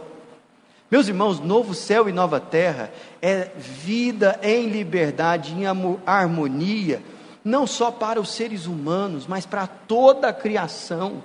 Meus 0.90 1.08
irmãos, 1.08 1.40
novo 1.40 1.74
céu 1.74 2.08
e 2.08 2.12
nova 2.12 2.38
terra 2.38 2.90
é 3.22 3.50
vida 3.56 4.38
em 4.42 4.68
liberdade, 4.68 5.54
em 5.54 5.64
harmonia 6.04 7.02
não 7.44 7.66
só 7.66 7.90
para 7.90 8.18
os 8.18 8.30
seres 8.30 8.66
humanos, 8.66 9.26
mas 9.26 9.44
para 9.44 9.66
toda 9.66 10.28
a 10.28 10.32
criação. 10.32 11.22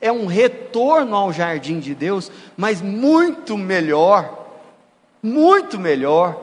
É 0.00 0.12
um 0.12 0.26
retorno 0.26 1.16
ao 1.16 1.32
jardim 1.32 1.80
de 1.80 1.94
Deus, 1.94 2.30
mas 2.56 2.82
muito 2.82 3.56
melhor, 3.56 4.48
muito 5.22 5.78
melhor, 5.78 6.38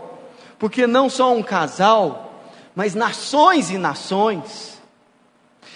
porque 0.57 0.87
não 0.87 1.09
só 1.09 1.33
um 1.33 1.43
casal, 1.43 2.26
mas 2.77 2.93
nações 2.93 3.71
e 3.71 3.77
nações, 3.79 4.79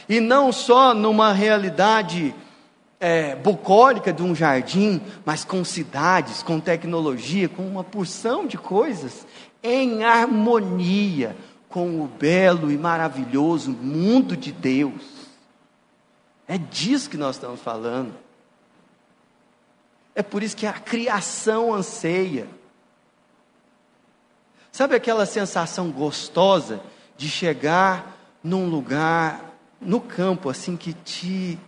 e 0.08 0.20
não 0.20 0.52
só 0.52 0.94
numa 0.94 1.34
realidade 1.34 2.32
é, 3.00 3.36
bucólica 3.36 4.14
de 4.14 4.22
um 4.22 4.36
jardim, 4.36 5.02
mas 5.26 5.44
com 5.44 5.66
cidades, 5.66 6.44
com 6.44 6.60
tecnologia, 6.60 7.50
com 7.50 7.66
uma 7.66 7.84
porção 7.84 8.46
de 8.46 8.56
coisas 8.56 9.26
em 9.64 10.04
harmonia, 10.04 11.36
com 11.68 12.04
o 12.04 12.08
belo 12.08 12.72
e 12.72 12.78
maravilhoso 12.78 13.72
mundo 13.72 14.38
de 14.38 14.52
Deus. 14.52 15.02
É 16.48 16.60
disso 16.60 17.10
que 17.10 17.18
nós 17.18 17.36
estamos 17.36 17.62
falando. 17.62 18.14
É 20.14 20.22
por 20.22 20.44
isso 20.44 20.56
que 20.56 20.68
a 20.68 20.74
criação 20.74 21.74
anseia. 21.74 22.48
Sabe 24.72 24.96
aquela 24.96 25.26
sensação 25.26 25.92
gostosa 25.92 26.82
de 27.18 27.28
chegar 27.30 28.18
num 28.44 28.70
lugar, 28.70 29.54
no 29.80 30.00
campo, 30.00 30.50
assim, 30.50 30.78
que 30.78 30.94
te 30.94 31.60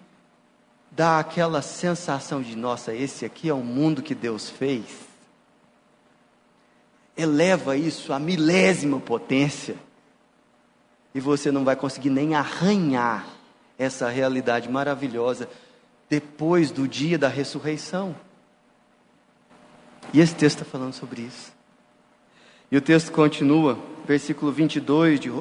dá 0.91 1.19
aquela 1.19 1.61
sensação 1.61 2.41
de: 2.41 2.55
nossa, 2.55 2.93
esse 2.93 3.25
aqui 3.25 3.49
é 3.49 3.53
o 3.53 3.57
mundo 3.57 4.01
que 4.01 4.15
Deus 4.15 4.49
fez? 4.49 4.85
Eleva 7.15 7.77
isso 7.77 8.11
à 8.13 8.19
milésima 8.19 8.99
potência 8.99 9.75
e 11.13 11.19
você 11.19 11.51
não 11.51 11.63
vai 11.63 11.75
conseguir 11.75 12.09
nem 12.09 12.33
arranhar 12.33 13.27
essa 13.77 14.09
realidade 14.09 14.69
maravilhosa 14.69 15.47
depois 16.09 16.71
do 16.71 16.87
dia 16.87 17.17
da 17.17 17.27
ressurreição. 17.27 18.15
E 20.11 20.19
esse 20.19 20.33
texto 20.33 20.61
está 20.61 20.71
falando 20.71 20.93
sobre 20.93 21.21
isso. 21.21 21.53
E 22.71 22.77
o 22.77 22.81
texto 22.81 23.11
continua, 23.11 23.77
versículo 24.05 24.51
22 24.51 25.19
de 25.19 25.31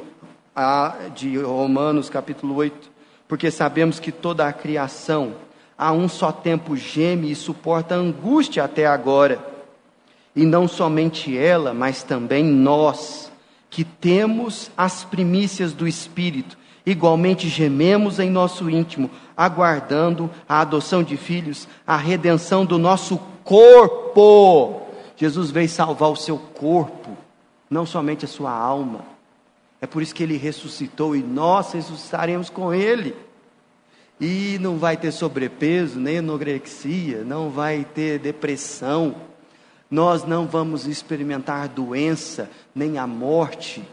de 1.14 1.38
Romanos 1.38 2.10
capítulo 2.10 2.54
8, 2.56 2.90
porque 3.26 3.50
sabemos 3.50 3.98
que 3.98 4.12
toda 4.12 4.46
a 4.46 4.52
criação 4.52 5.34
a 5.78 5.90
um 5.92 6.08
só 6.08 6.30
tempo 6.30 6.76
geme 6.76 7.30
e 7.30 7.34
suporta 7.34 7.94
angústia 7.94 8.62
até 8.62 8.86
agora. 8.86 9.38
E 10.36 10.44
não 10.44 10.68
somente 10.68 11.36
ela, 11.36 11.72
mas 11.72 12.02
também 12.02 12.44
nós, 12.44 13.32
que 13.70 13.82
temos 13.82 14.70
as 14.76 15.04
primícias 15.04 15.72
do 15.72 15.88
Espírito, 15.88 16.58
igualmente 16.84 17.48
gememos 17.48 18.18
em 18.18 18.30
nosso 18.30 18.68
íntimo, 18.68 19.10
aguardando 19.34 20.30
a 20.46 20.60
adoção 20.60 21.02
de 21.02 21.16
filhos, 21.16 21.66
a 21.86 21.96
redenção 21.96 22.64
do 22.66 22.78
nosso 22.78 23.18
corpo. 23.42 24.82
Jesus 25.22 25.52
veio 25.52 25.68
salvar 25.68 26.10
o 26.10 26.16
seu 26.16 26.36
corpo, 26.36 27.16
não 27.70 27.86
somente 27.86 28.24
a 28.24 28.28
sua 28.28 28.50
alma. 28.50 29.04
É 29.80 29.86
por 29.86 30.02
isso 30.02 30.12
que 30.12 30.20
ele 30.24 30.36
ressuscitou 30.36 31.14
e 31.14 31.22
nós 31.22 31.70
ressuscitaremos 31.70 32.50
com 32.50 32.74
ele. 32.74 33.14
E 34.20 34.58
não 34.60 34.78
vai 34.78 34.96
ter 34.96 35.12
sobrepeso, 35.12 36.00
nem 36.00 36.18
anorexia, 36.18 37.22
não 37.22 37.50
vai 37.50 37.84
ter 37.84 38.18
depressão. 38.18 39.14
Nós 39.88 40.24
não 40.24 40.44
vamos 40.44 40.88
experimentar 40.88 41.68
doença, 41.68 42.50
nem 42.74 42.98
a 42.98 43.06
morte. 43.06 43.88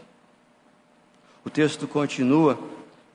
O 1.44 1.48
texto 1.48 1.86
continua, 1.86 2.58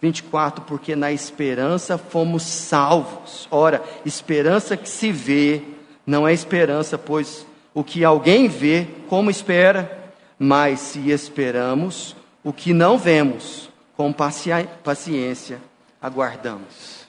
24, 0.01 0.63
porque 0.63 0.95
na 0.95 1.11
esperança 1.11 1.97
fomos 1.97 2.43
salvos. 2.43 3.45
Ora, 3.51 3.83
esperança 4.05 4.77
que 4.77 4.87
se 4.87 5.11
vê, 5.11 5.61
não 6.07 6.25
é 6.25 6.31
esperança, 6.31 6.97
pois 6.97 7.45
o 7.75 7.83
que 7.83 8.03
alguém 8.03 8.47
vê, 8.47 8.87
como 9.07 9.29
espera, 9.29 10.11
mas 10.39 10.79
se 10.79 11.11
esperamos 11.11 12.15
o 12.43 12.51
que 12.51 12.73
não 12.73 12.97
vemos, 12.97 13.69
com 13.95 14.11
paciência 14.11 15.61
aguardamos 16.01 17.05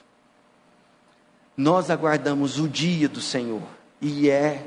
nós 1.57 1.89
aguardamos 1.89 2.59
o 2.59 2.67
dia 2.67 3.09
do 3.09 3.19
Senhor, 3.19 3.63
e 3.99 4.29
é 4.29 4.63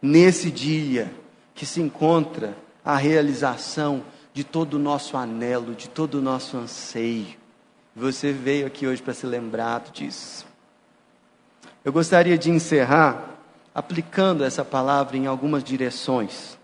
nesse 0.00 0.48
dia 0.48 1.12
que 1.56 1.66
se 1.66 1.80
encontra 1.80 2.56
a 2.84 2.96
realização 2.96 4.04
de 4.32 4.44
todo 4.44 4.74
o 4.74 4.78
nosso 4.78 5.16
anelo, 5.16 5.74
de 5.74 5.88
todo 5.88 6.16
o 6.16 6.22
nosso 6.22 6.56
anseio. 6.56 7.34
Você 7.96 8.32
veio 8.32 8.66
aqui 8.66 8.86
hoje 8.86 9.02
para 9.02 9.12
ser 9.12 9.26
lembrado 9.26 9.92
disso. 9.92 10.46
Eu 11.84 11.92
gostaria 11.92 12.38
de 12.38 12.50
encerrar 12.50 13.33
aplicando 13.74 14.44
essa 14.44 14.64
palavra 14.64 15.16
em 15.16 15.26
algumas 15.26 15.64
direções. 15.64 16.56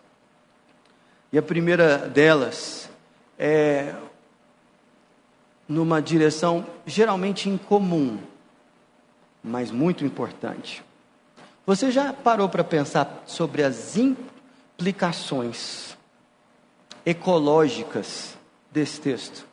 E 1.33 1.39
a 1.39 1.43
primeira 1.43 1.99
delas 1.99 2.89
é 3.39 3.95
numa 5.69 6.01
direção 6.01 6.65
geralmente 6.87 7.49
incomum 7.49 8.19
mas 9.43 9.71
muito 9.71 10.05
importante. 10.05 10.83
Você 11.67 11.91
já 11.91 12.13
parou 12.13 12.49
para 12.49 12.65
pensar 12.65 13.23
sobre 13.27 13.63
as 13.63 13.97
implicações 13.97 15.97
ecológicas 17.05 18.37
desse 18.71 19.01
texto? 19.01 19.47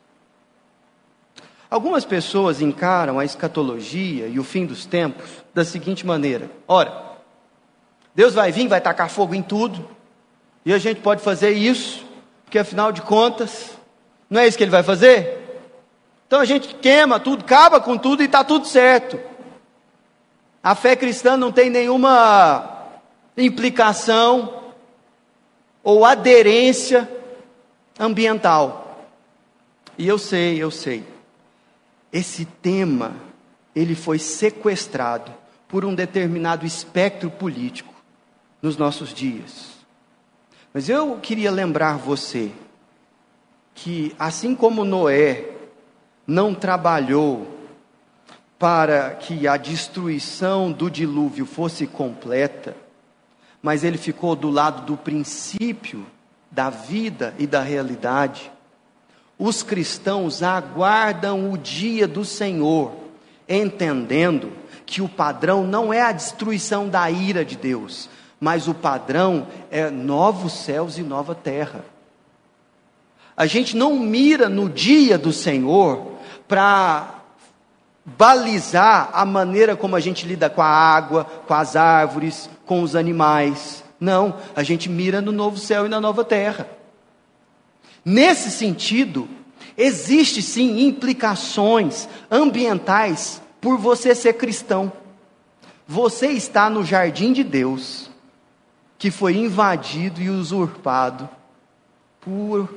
Algumas 1.70 2.04
pessoas 2.04 2.62
encaram 2.62 3.18
a 3.18 3.24
escatologia 3.24 4.26
e 4.26 4.38
o 4.38 4.44
fim 4.44 4.64
dos 4.64 4.86
tempos 4.86 5.28
da 5.54 5.64
seguinte 5.64 6.06
maneira: 6.06 6.50
ora, 6.66 7.07
Deus 8.18 8.34
vai 8.34 8.50
vir, 8.50 8.66
vai 8.66 8.80
tacar 8.80 9.08
fogo 9.08 9.32
em 9.32 9.42
tudo, 9.42 9.88
e 10.64 10.72
a 10.72 10.78
gente 10.78 11.00
pode 11.00 11.22
fazer 11.22 11.50
isso, 11.50 12.04
porque 12.44 12.58
afinal 12.58 12.90
de 12.90 13.00
contas, 13.00 13.78
não 14.28 14.40
é 14.40 14.48
isso 14.48 14.58
que 14.58 14.64
ele 14.64 14.72
vai 14.72 14.82
fazer? 14.82 15.38
Então 16.26 16.40
a 16.40 16.44
gente 16.44 16.74
queima 16.74 17.20
tudo, 17.20 17.44
acaba 17.44 17.80
com 17.80 17.96
tudo 17.96 18.20
e 18.20 18.26
está 18.26 18.42
tudo 18.42 18.66
certo. 18.66 19.20
A 20.60 20.74
fé 20.74 20.96
cristã 20.96 21.36
não 21.36 21.52
tem 21.52 21.70
nenhuma 21.70 22.88
implicação 23.36 24.64
ou 25.84 26.04
aderência 26.04 27.08
ambiental. 28.00 29.06
E 29.96 30.08
eu 30.08 30.18
sei, 30.18 30.60
eu 30.60 30.72
sei. 30.72 31.04
Esse 32.12 32.44
tema, 32.44 33.12
ele 33.76 33.94
foi 33.94 34.18
sequestrado 34.18 35.32
por 35.68 35.84
um 35.84 35.94
determinado 35.94 36.66
espectro 36.66 37.30
político 37.30 37.87
nos 38.60 38.76
nossos 38.76 39.12
dias. 39.12 39.78
Mas 40.72 40.88
eu 40.88 41.18
queria 41.20 41.50
lembrar 41.50 41.96
você 41.96 42.52
que 43.74 44.14
assim 44.18 44.54
como 44.54 44.84
Noé 44.84 45.50
não 46.26 46.54
trabalhou 46.54 47.58
para 48.58 49.10
que 49.10 49.46
a 49.46 49.56
destruição 49.56 50.72
do 50.72 50.90
dilúvio 50.90 51.46
fosse 51.46 51.86
completa, 51.86 52.76
mas 53.62 53.84
ele 53.84 53.96
ficou 53.96 54.34
do 54.34 54.50
lado 54.50 54.84
do 54.84 54.96
princípio 54.96 56.04
da 56.50 56.68
vida 56.70 57.34
e 57.38 57.46
da 57.46 57.62
realidade. 57.62 58.50
Os 59.38 59.62
cristãos 59.62 60.42
aguardam 60.42 61.52
o 61.52 61.56
dia 61.56 62.08
do 62.08 62.24
Senhor, 62.24 62.92
entendendo 63.48 64.52
que 64.84 65.00
o 65.00 65.08
padrão 65.08 65.64
não 65.64 65.92
é 65.92 66.02
a 66.02 66.12
destruição 66.12 66.88
da 66.88 67.08
ira 67.10 67.44
de 67.44 67.56
Deus, 67.56 68.08
mas 68.40 68.68
o 68.68 68.74
padrão 68.74 69.46
é 69.70 69.90
novos 69.90 70.52
céus 70.52 70.98
e 70.98 71.02
nova 71.02 71.34
terra. 71.34 71.84
A 73.36 73.46
gente 73.46 73.76
não 73.76 73.98
mira 73.98 74.48
no 74.48 74.68
dia 74.68 75.16
do 75.16 75.32
Senhor 75.32 76.12
para 76.46 77.18
balizar 78.04 79.10
a 79.12 79.24
maneira 79.24 79.76
como 79.76 79.94
a 79.94 80.00
gente 80.00 80.26
lida 80.26 80.48
com 80.48 80.62
a 80.62 80.66
água, 80.66 81.24
com 81.46 81.54
as 81.54 81.76
árvores, 81.76 82.48
com 82.64 82.82
os 82.82 82.96
animais. 82.96 83.84
Não, 84.00 84.36
a 84.56 84.62
gente 84.62 84.88
mira 84.88 85.20
no 85.20 85.32
novo 85.32 85.58
céu 85.58 85.86
e 85.86 85.88
na 85.88 86.00
nova 86.00 86.24
terra. 86.24 86.68
Nesse 88.04 88.50
sentido, 88.50 89.28
existe 89.76 90.40
sim 90.40 90.86
implicações 90.86 92.08
ambientais 92.30 93.42
por 93.60 93.76
você 93.76 94.14
ser 94.14 94.34
cristão. 94.34 94.92
Você 95.86 96.28
está 96.28 96.70
no 96.70 96.84
jardim 96.84 97.32
de 97.32 97.42
Deus, 97.42 98.07
que 98.98 99.10
foi 99.12 99.36
invadido 99.36 100.20
e 100.20 100.28
usurpado 100.28 101.28
por 102.20 102.68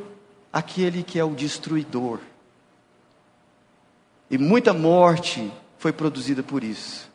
aquele 0.53 1.01
que 1.01 1.17
é 1.17 1.23
o 1.23 1.33
destruidor. 1.33 2.19
E 4.29 4.37
muita 4.37 4.71
morte 4.71 5.51
foi 5.77 5.91
produzida 5.91 6.43
por 6.43 6.63
isso. 6.63 7.09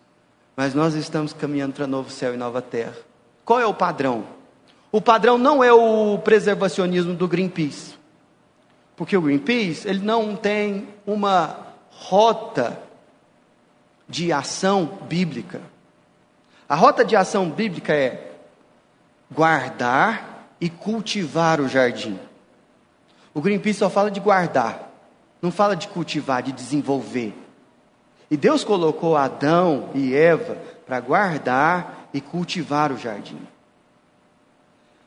Mas 0.57 0.75
nós 0.75 0.95
estamos 0.95 1.33
caminhando 1.33 1.75
para 1.75 1.87
novo 1.87 2.11
céu 2.11 2.35
e 2.35 2.37
nova 2.37 2.61
terra. 2.61 2.97
Qual 3.45 3.61
é 3.61 3.67
o 3.67 3.73
padrão? 3.73 4.25
O 4.91 5.01
padrão 5.01 5.39
não 5.39 5.63
é 5.63 5.73
o 5.73 6.19
preservacionismo 6.19 7.15
do 7.15 7.29
Greenpeace. 7.29 7.95
Porque 8.97 9.17
o 9.17 9.21
Greenpeace, 9.21 9.87
ele 9.87 10.01
não 10.01 10.35
tem 10.35 10.89
uma 11.07 11.59
rota 11.91 12.81
de 14.09 14.33
ação 14.33 14.99
bíblica. 15.09 15.61
A 16.69 16.75
rota 16.75 17.05
de 17.05 17.15
ação 17.15 17.49
bíblica 17.51 17.95
é 17.95 18.26
guardar 19.31 20.49
e 20.61 20.69
cultivar 20.69 21.61
o 21.61 21.69
jardim. 21.69 22.19
O 23.35 23.41
Greenpeace 23.41 23.81
só 23.81 23.91
fala 23.91 24.11
de 24.11 24.21
guardar. 24.21 24.91
Não 25.43 25.51
fala 25.51 25.77
de 25.77 25.89
cultivar, 25.89 26.43
de 26.43 26.53
desenvolver. 26.53 27.35
E 28.31 28.37
Deus 28.37 28.65
colocou 28.65 29.17
Adão 29.17 29.91
e 29.95 30.15
Eva 30.15 30.57
para 30.87 30.99
guardar 31.01 32.09
e 32.13 32.21
cultivar 32.21 32.91
o 32.91 32.99
jardim. 32.99 33.41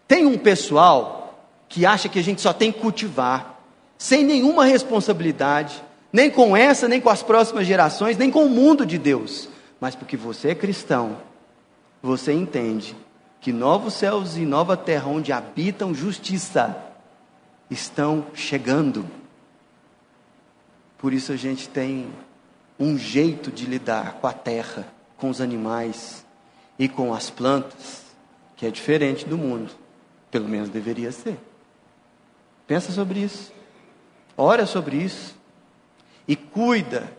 Tem 0.08 0.26
um 0.26 0.38
pessoal 0.38 1.48
que 1.68 1.86
acha 1.86 2.10
que 2.10 2.20
a 2.20 2.24
gente 2.24 2.42
só 2.42 2.54
tem 2.54 2.72
que 2.72 2.80
cultivar, 2.80 3.60
sem 3.98 4.24
nenhuma 4.24 4.66
responsabilidade, 4.66 5.84
nem 6.12 6.32
com 6.32 6.56
essa, 6.56 6.88
nem 6.88 7.02
com 7.02 7.10
as 7.10 7.22
próximas 7.22 7.68
gerações, 7.68 8.18
nem 8.18 8.32
com 8.32 8.46
o 8.46 8.50
mundo 8.50 8.86
de 8.86 8.98
Deus. 8.98 9.50
Mas 9.80 9.96
porque 9.96 10.18
você 10.18 10.50
é 10.50 10.56
cristão, 10.56 11.18
você 12.02 12.32
entende 12.32 12.96
que 13.40 13.54
novos 13.54 13.94
céus 13.94 14.36
e 14.36 14.46
nova 14.46 14.76
terra 14.76 15.08
onde 15.08 15.32
habitam 15.32 15.94
justiça 15.94 16.76
estão 17.70 18.26
chegando. 18.34 19.06
Por 20.98 21.14
isso 21.14 21.32
a 21.32 21.36
gente 21.36 21.70
tem 21.70 22.12
um 22.78 22.98
jeito 22.98 23.52
de 23.52 23.66
lidar 23.66 24.14
com 24.14 24.28
a 24.28 24.34
terra, 24.34 24.88
com 25.18 25.30
os 25.30 25.40
animais 25.40 26.26
e 26.78 26.88
com 26.90 27.14
as 27.14 27.30
plantas 27.30 28.04
que 28.58 28.66
é 28.66 28.70
diferente 28.70 29.26
do 29.26 29.38
mundo. 29.38 29.72
Pelo 30.30 30.48
menos 30.48 30.70
deveria 30.70 31.12
ser. 31.12 31.40
Pensa 32.68 32.92
sobre 32.92 33.22
isso. 33.22 33.54
Ora 34.36 34.66
sobre 34.66 34.98
isso. 34.98 35.36
E 36.28 36.36
cuida, 36.36 37.12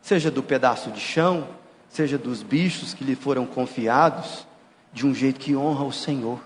seja 0.00 0.30
do 0.30 0.42
pedaço 0.42 0.90
de 0.90 1.00
chão, 1.00 1.48
seja 1.88 2.16
dos 2.16 2.42
bichos 2.42 2.94
que 2.94 3.04
lhe 3.04 3.16
foram 3.16 3.44
confiados, 3.44 4.46
de 4.92 5.06
um 5.06 5.14
jeito 5.14 5.40
que 5.40 5.56
honra 5.56 5.84
o 5.84 5.92
Senhor. 5.92 6.40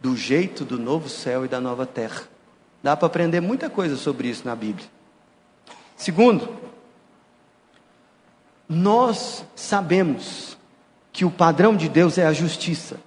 Do 0.00 0.16
jeito 0.16 0.64
do 0.64 0.78
novo 0.78 1.08
céu 1.08 1.44
e 1.44 1.48
da 1.48 1.60
nova 1.60 1.86
terra. 1.86 2.22
Dá 2.82 2.96
para 2.96 3.06
aprender 3.06 3.40
muita 3.40 3.70
coisa 3.70 3.96
sobre 3.96 4.28
isso 4.28 4.44
na 4.44 4.56
Bíblia. 4.56 4.88
Segundo, 5.96 6.48
nós 8.68 9.44
sabemos 9.54 10.56
que 11.12 11.24
o 11.24 11.30
padrão 11.30 11.76
de 11.76 11.88
Deus 11.88 12.18
é 12.18 12.26
a 12.26 12.32
justiça, 12.32 12.98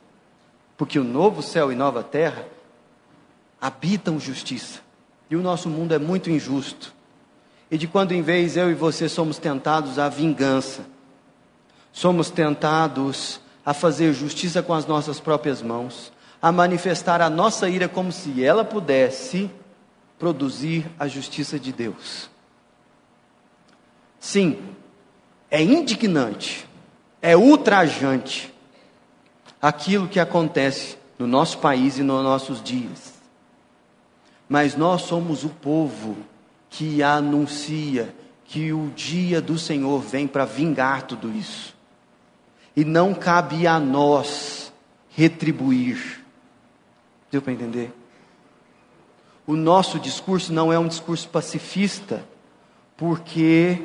porque 0.78 1.00
o 1.00 1.04
novo 1.04 1.42
céu 1.42 1.72
e 1.72 1.76
nova 1.76 2.04
terra 2.04 2.46
habitam 3.60 4.20
justiça, 4.20 4.80
e 5.30 5.36
o 5.36 5.42
nosso 5.42 5.68
mundo 5.70 5.94
é 5.94 5.98
muito 5.98 6.30
injusto. 6.30 6.94
E 7.70 7.78
de 7.78 7.88
quando 7.88 8.12
em 8.12 8.22
vez 8.22 8.56
eu 8.56 8.70
e 8.70 8.76
você 8.76 9.10
somos 9.10 9.40
tentados 9.40 9.98
à 9.98 10.08
vingança, 10.08 10.86
somos 11.92 12.30
tentados 12.30 13.42
a 13.66 13.74
fazer 13.74 14.14
justiça 14.14 14.62
com 14.62 14.74
as 14.74 14.86
nossas 14.86 15.20
próprias 15.20 15.62
mãos, 15.62 16.14
a 16.42 16.52
manifestar 16.52 17.22
a 17.22 17.30
nossa 17.30 17.68
ira 17.68 17.90
como 17.90 18.12
se 18.12 18.44
ela 18.44 18.64
pudesse 18.64 19.50
produzir 20.20 20.86
a 21.00 21.08
justiça 21.08 21.60
de 21.60 21.74
Deus. 21.74 22.30
Sim, 24.20 24.60
é 25.50 25.62
indignante, 25.62 26.68
é 27.22 27.36
ultrajante 27.36 28.54
aquilo 29.62 30.08
que 30.08 30.20
acontece 30.20 30.98
no 31.18 31.26
nosso 31.26 31.58
país 31.58 31.98
e 31.98 32.04
nos 32.04 32.24
nossos 32.24 32.62
dias. 32.62 33.16
Mas 34.48 34.76
nós 34.76 35.02
somos 35.02 35.44
o 35.44 35.50
povo 35.50 36.18
que 36.70 37.02
anuncia 37.02 38.14
que 38.46 38.72
o 38.72 38.92
dia 38.96 39.42
do 39.42 39.58
Senhor 39.58 40.00
vem 40.02 40.28
para 40.28 40.46
vingar 40.46 41.04
tudo 41.04 41.32
isso. 41.32 41.75
E 42.76 42.84
não 42.84 43.14
cabe 43.14 43.66
a 43.66 43.80
nós 43.80 44.74
retribuir. 45.10 46.24
Deu 47.32 47.42
para 47.42 47.54
entender? 47.54 47.94
O 49.48 49.56
nosso 49.56 50.00
discurso 50.00 50.52
não 50.52 50.74
é 50.74 50.80
um 50.80 50.88
discurso 50.88 51.30
pacifista, 51.30 52.26
porque 52.98 53.82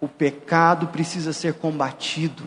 o 0.00 0.08
pecado 0.08 0.86
precisa 0.88 1.32
ser 1.32 1.54
combatido, 1.54 2.44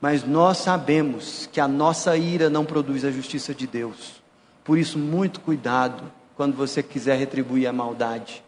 mas 0.00 0.24
nós 0.24 0.58
sabemos 0.58 1.48
que 1.50 1.60
a 1.60 1.66
nossa 1.66 2.16
ira 2.16 2.48
não 2.48 2.64
produz 2.64 3.04
a 3.04 3.10
justiça 3.10 3.54
de 3.54 3.66
Deus. 3.66 4.22
Por 4.62 4.78
isso, 4.78 4.98
muito 4.98 5.40
cuidado 5.40 6.04
quando 6.36 6.54
você 6.54 6.82
quiser 6.82 7.18
retribuir 7.18 7.66
a 7.66 7.72
maldade. 7.72 8.42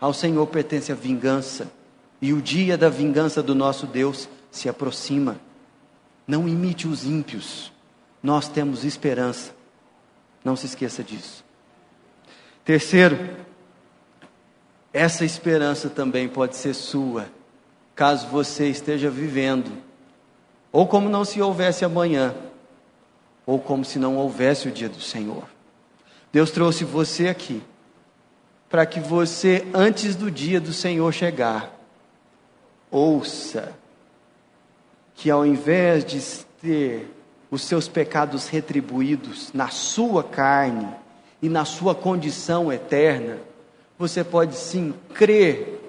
Ao 0.00 0.12
Senhor 0.12 0.46
pertence 0.46 0.92
a 0.92 0.94
vingança, 0.94 1.70
e 2.20 2.32
o 2.32 2.40
dia 2.40 2.78
da 2.78 2.88
vingança 2.88 3.42
do 3.42 3.54
nosso 3.54 3.86
Deus 3.86 4.28
se 4.54 4.68
aproxima. 4.68 5.40
Não 6.26 6.48
imite 6.48 6.86
os 6.86 7.04
ímpios, 7.04 7.72
nós 8.22 8.48
temos 8.48 8.84
esperança. 8.84 9.52
Não 10.44 10.54
se 10.56 10.66
esqueça 10.66 11.02
disso. 11.02 11.44
Terceiro, 12.64 13.18
essa 14.92 15.24
esperança 15.24 15.90
também 15.90 16.28
pode 16.28 16.56
ser 16.56 16.72
sua, 16.72 17.26
caso 17.94 18.28
você 18.28 18.68
esteja 18.68 19.10
vivendo, 19.10 19.70
ou 20.70 20.86
como 20.86 21.08
não 21.08 21.24
se 21.24 21.42
houvesse 21.42 21.84
amanhã, 21.84 22.34
ou 23.44 23.58
como 23.58 23.84
se 23.84 23.98
não 23.98 24.16
houvesse 24.16 24.68
o 24.68 24.72
dia 24.72 24.88
do 24.88 25.00
Senhor. 25.00 25.44
Deus 26.32 26.50
trouxe 26.50 26.84
você 26.84 27.28
aqui, 27.28 27.62
para 28.70 28.86
que 28.86 29.00
você, 29.00 29.66
antes 29.74 30.14
do 30.16 30.30
dia 30.30 30.60
do 30.60 30.72
Senhor 30.72 31.12
chegar, 31.12 31.74
ouça 32.90 33.74
que 35.14 35.30
ao 35.30 35.46
invés 35.46 36.04
de 36.04 36.20
ter 36.60 37.10
os 37.50 37.62
seus 37.62 37.88
pecados 37.88 38.48
retribuídos 38.48 39.52
na 39.52 39.68
sua 39.68 40.24
carne 40.24 40.88
e 41.40 41.48
na 41.48 41.64
sua 41.64 41.94
condição 41.94 42.72
eterna, 42.72 43.38
você 43.98 44.24
pode 44.24 44.56
sim 44.56 44.92
crer 45.14 45.80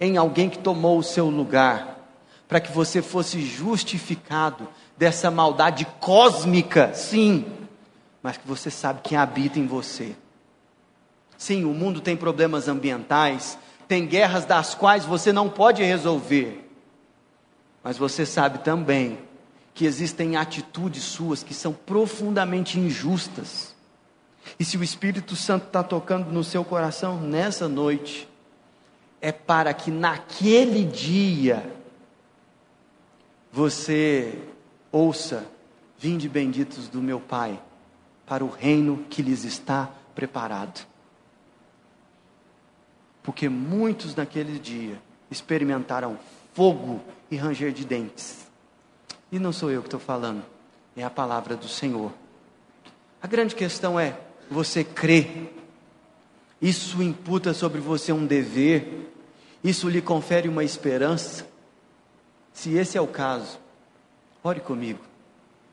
em 0.00 0.16
alguém 0.16 0.48
que 0.48 0.58
tomou 0.58 0.98
o 0.98 1.02
seu 1.02 1.28
lugar, 1.28 1.98
para 2.46 2.60
que 2.60 2.72
você 2.72 3.02
fosse 3.02 3.40
justificado 3.42 4.66
dessa 4.96 5.30
maldade 5.30 5.86
cósmica, 6.00 6.94
sim, 6.94 7.44
mas 8.22 8.36
que 8.36 8.46
você 8.46 8.70
sabe 8.70 9.00
que 9.02 9.14
habita 9.14 9.58
em 9.58 9.66
você. 9.66 10.14
Sim, 11.36 11.64
o 11.64 11.74
mundo 11.74 12.00
tem 12.00 12.16
problemas 12.16 12.66
ambientais, 12.68 13.58
tem 13.86 14.06
guerras 14.06 14.44
das 14.44 14.74
quais 14.74 15.04
você 15.04 15.32
não 15.32 15.48
pode 15.48 15.82
resolver, 15.82 16.67
mas 17.82 17.96
você 17.96 18.26
sabe 18.26 18.58
também 18.58 19.18
que 19.74 19.84
existem 19.84 20.36
atitudes 20.36 21.04
suas 21.04 21.42
que 21.42 21.54
são 21.54 21.72
profundamente 21.72 22.78
injustas 22.78 23.76
e 24.58 24.64
se 24.64 24.76
o 24.76 24.84
Espírito 24.84 25.34
Santo 25.34 25.66
está 25.66 25.82
tocando 25.82 26.30
no 26.30 26.44
seu 26.44 26.64
coração 26.64 27.20
nessa 27.20 27.68
noite, 27.68 28.28
é 29.20 29.32
para 29.32 29.74
que 29.74 29.90
naquele 29.90 30.84
dia 30.84 31.74
você 33.50 34.38
ouça: 34.92 35.44
Vinde 35.98 36.28
benditos 36.28 36.88
do 36.88 37.02
meu 37.02 37.18
Pai, 37.18 37.60
para 38.24 38.44
o 38.44 38.48
reino 38.48 39.04
que 39.10 39.20
lhes 39.20 39.44
está 39.44 39.90
preparado. 40.14 40.86
Porque 43.22 43.48
muitos 43.48 44.14
naquele 44.14 44.58
dia 44.58 45.00
experimentaram 45.30 46.18
fogo 46.54 47.02
e 47.30 47.36
ranger 47.36 47.72
de 47.72 47.84
dentes. 47.84 48.46
E 49.30 49.38
não 49.38 49.52
sou 49.52 49.70
eu 49.70 49.82
que 49.82 49.88
estou 49.88 50.00
falando, 50.00 50.42
é 50.96 51.04
a 51.04 51.10
palavra 51.10 51.56
do 51.56 51.68
Senhor. 51.68 52.12
A 53.20 53.26
grande 53.26 53.54
questão 53.54 53.98
é: 53.98 54.18
você 54.50 54.82
crê, 54.82 55.48
isso 56.60 57.02
imputa 57.02 57.52
sobre 57.52 57.80
você 57.80 58.12
um 58.12 58.26
dever, 58.26 59.12
isso 59.62 59.88
lhe 59.88 60.00
confere 60.00 60.48
uma 60.48 60.64
esperança. 60.64 61.46
Se 62.52 62.74
esse 62.74 62.98
é 62.98 63.00
o 63.00 63.06
caso, 63.06 63.58
ore 64.42 64.60
comigo 64.60 65.00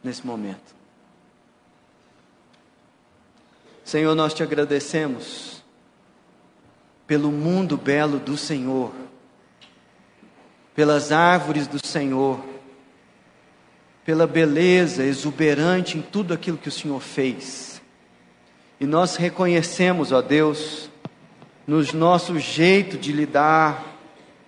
nesse 0.04 0.26
momento. 0.26 0.76
Senhor, 3.84 4.16
nós 4.16 4.34
te 4.34 4.44
agradecemos 4.44 5.64
pelo 7.08 7.32
mundo 7.32 7.78
belo 7.78 8.20
do 8.20 8.36
Senhor, 8.36 8.92
pelas 10.76 11.12
árvores 11.12 11.68
do 11.68 11.84
Senhor, 11.86 12.44
pela 14.04 14.28
beleza 14.28 15.04
exuberante 15.04 15.98
em 15.98 16.02
tudo 16.02 16.34
aquilo 16.34 16.58
que 16.58 16.70
o 16.70 16.72
Senhor 16.72 17.00
fez. 17.00 17.82
E 18.80 18.86
nós 18.86 19.16
reconhecemos, 19.16 20.12
ó 20.12 20.22
Deus, 20.22 20.90
nos 21.66 21.94
nosso 21.94 22.38
jeito 22.38 22.98
de 22.98 23.14
lidar 23.14 23.84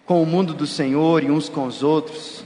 com 0.05 0.21
o 0.21 0.25
mundo 0.25 0.53
do 0.53 0.67
Senhor 0.67 1.23
e 1.23 1.31
uns 1.31 1.49
com 1.49 1.65
os 1.65 1.81
outros, 1.81 2.43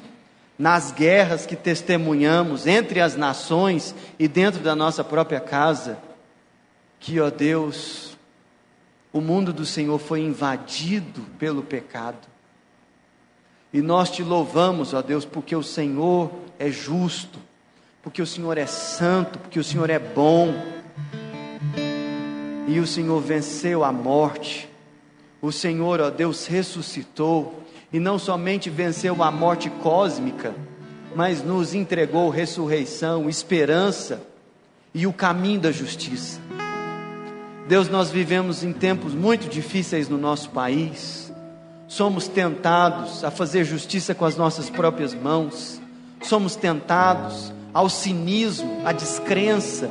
nas 0.58 0.92
guerras 0.92 1.46
que 1.46 1.56
testemunhamos 1.56 2.68
entre 2.68 3.02
as 3.02 3.16
nações 3.16 3.96
e 4.20 4.28
dentro 4.28 4.62
da 4.62 4.76
nossa 4.76 5.04
própria 5.04 5.40
casa, 5.40 5.98
que, 7.00 7.20
ó 7.20 7.32
Deus, 7.32 8.16
o 9.12 9.20
mundo 9.20 9.52
do 9.52 9.66
Senhor 9.66 9.98
foi 9.98 10.22
invadido 10.22 11.22
pelo 11.40 11.64
pecado. 11.64 12.31
E 13.74 13.82
nós 13.82 14.10
te 14.10 14.22
louvamos, 14.24 14.94
ó 14.94 15.02
Deus, 15.02 15.24
porque 15.24 15.56
o 15.56 15.64
Senhor 15.64 16.30
é 16.60 16.70
justo, 16.70 17.40
porque 18.04 18.22
o 18.22 18.28
Senhor 18.28 18.58
é 18.58 18.66
santo, 18.66 19.40
porque 19.40 19.60
o 19.60 19.64
Senhor 19.64 19.90
é 19.90 20.00
bom 20.00 20.54
e 22.68 22.80
o 22.80 22.88
Senhor 22.88 23.20
venceu 23.22 23.84
a 23.84 23.92
morte. 23.92 24.70
O 25.42 25.52
Senhor, 25.52 26.00
ó 26.00 26.10
Deus, 26.10 26.46
ressuscitou 26.46 27.64
e 27.92 28.00
não 28.00 28.20
somente 28.20 28.70
venceu 28.70 29.22
a 29.24 29.32
morte 29.32 29.70
cósmica, 29.70 30.54
mas 31.16 31.44
nos 31.44 31.74
entregou 31.74 32.30
ressurreição, 32.30 33.30
esperança 33.30 34.22
e 34.94 35.08
o 35.08 35.14
caminho 35.14 35.62
da 35.62 35.72
justiça. 35.72 36.40
Deus, 37.68 37.90
nós 37.90 38.10
vivemos 38.10 38.64
em 38.64 38.74
tempos 38.74 39.14
muito 39.14 39.48
difíceis 39.48 40.10
no 40.10 40.18
nosso 40.18 40.50
país. 40.50 41.31
Somos 41.92 42.28
tentados 42.28 43.24
a 43.24 43.30
fazer 43.30 43.64
justiça 43.64 44.16
com 44.16 44.26
as 44.26 44.36
nossas 44.36 44.70
próprias 44.70 45.14
mãos. 45.14 45.82
Somos 46.22 46.56
tentados 46.56 47.52
ao 47.74 47.90
cinismo, 47.90 48.82
à 48.86 48.92
descrença 48.92 49.90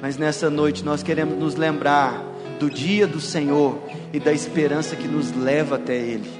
mas 0.00 0.16
nessa 0.16 0.50
noite 0.50 0.84
nós 0.84 1.02
queremos 1.02 1.38
nos 1.38 1.54
lembrar 1.54 2.22
do 2.58 2.70
dia 2.70 3.06
do 3.06 3.20
Senhor 3.20 3.78
e 4.12 4.20
da 4.20 4.32
esperança 4.32 4.94
que 4.94 5.08
nos 5.08 5.32
leva 5.32 5.76
até 5.76 5.96
Ele. 5.96 6.30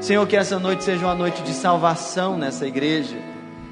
Senhor, 0.00 0.26
que 0.26 0.36
essa 0.36 0.58
noite 0.58 0.84
seja 0.84 1.06
uma 1.06 1.14
noite 1.14 1.42
de 1.42 1.52
salvação 1.52 2.36
nessa 2.36 2.66
igreja, 2.66 3.16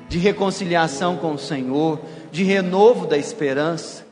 de 0.08 0.18
reconciliação 0.18 1.16
com 1.16 1.32
o 1.32 1.38
Senhor, 1.38 2.00
de 2.30 2.44
renovo 2.44 3.06
da 3.06 3.18
esperança, 3.18 4.04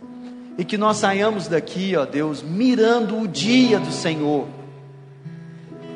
e 0.58 0.64
que 0.64 0.76
nós 0.76 0.98
saiamos 0.98 1.48
daqui, 1.48 1.96
ó 1.96 2.04
Deus, 2.04 2.42
mirando 2.42 3.18
o 3.18 3.26
dia 3.26 3.78
do 3.78 3.90
Senhor. 3.90 4.46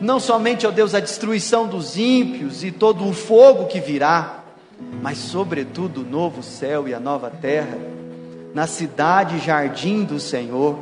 Não 0.00 0.20
somente, 0.20 0.66
ó 0.66 0.70
Deus, 0.70 0.94
a 0.94 1.00
destruição 1.00 1.66
dos 1.66 1.96
ímpios 1.96 2.62
e 2.62 2.70
todo 2.70 3.08
o 3.08 3.14
fogo 3.14 3.66
que 3.66 3.80
virá, 3.80 4.44
mas, 5.00 5.16
sobretudo, 5.16 6.02
o 6.02 6.04
novo 6.04 6.42
céu 6.42 6.86
e 6.86 6.92
a 6.92 7.00
nova 7.00 7.30
terra 7.30 7.78
na 8.52 8.66
cidade 8.66 9.38
jardim 9.38 10.02
do 10.02 10.18
Senhor, 10.18 10.78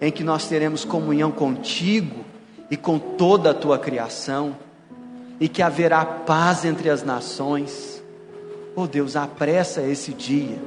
em 0.00 0.10
que 0.10 0.24
nós 0.24 0.46
teremos 0.46 0.84
comunhão 0.84 1.30
contigo 1.30 2.24
e 2.70 2.76
com 2.76 2.98
toda 2.98 3.50
a 3.50 3.54
tua 3.54 3.78
criação, 3.78 4.56
e 5.38 5.48
que 5.48 5.62
haverá 5.62 6.04
paz 6.04 6.64
entre 6.64 6.88
as 6.88 7.02
nações. 7.02 8.02
Oh 8.76 8.86
Deus, 8.86 9.16
apressa 9.16 9.82
esse 9.82 10.12
dia 10.12 10.58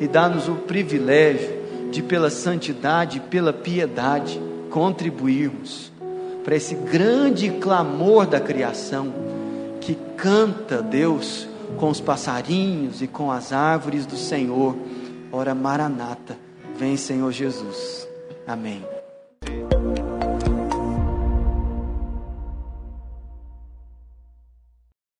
e 0.00 0.06
dá-nos 0.06 0.48
o 0.48 0.54
privilégio 0.54 1.60
de, 1.90 2.02
pela 2.02 2.30
santidade 2.30 3.18
e 3.18 3.20
pela 3.20 3.52
piedade, 3.52 4.40
contribuirmos 4.70 5.89
para 6.44 6.56
esse 6.56 6.74
grande 6.74 7.50
clamor 7.50 8.26
da 8.26 8.40
criação 8.40 9.12
que 9.80 9.94
canta 10.16 10.82
Deus 10.82 11.48
com 11.76 11.88
os 11.88 12.00
passarinhos 12.00 13.02
e 13.02 13.06
com 13.06 13.30
as 13.30 13.52
árvores 13.52 14.06
do 14.06 14.16
Senhor. 14.16 14.76
Ora, 15.32 15.54
Maranata, 15.54 16.36
vem 16.76 16.96
Senhor 16.96 17.30
Jesus. 17.32 18.08
Amém. 18.46 18.89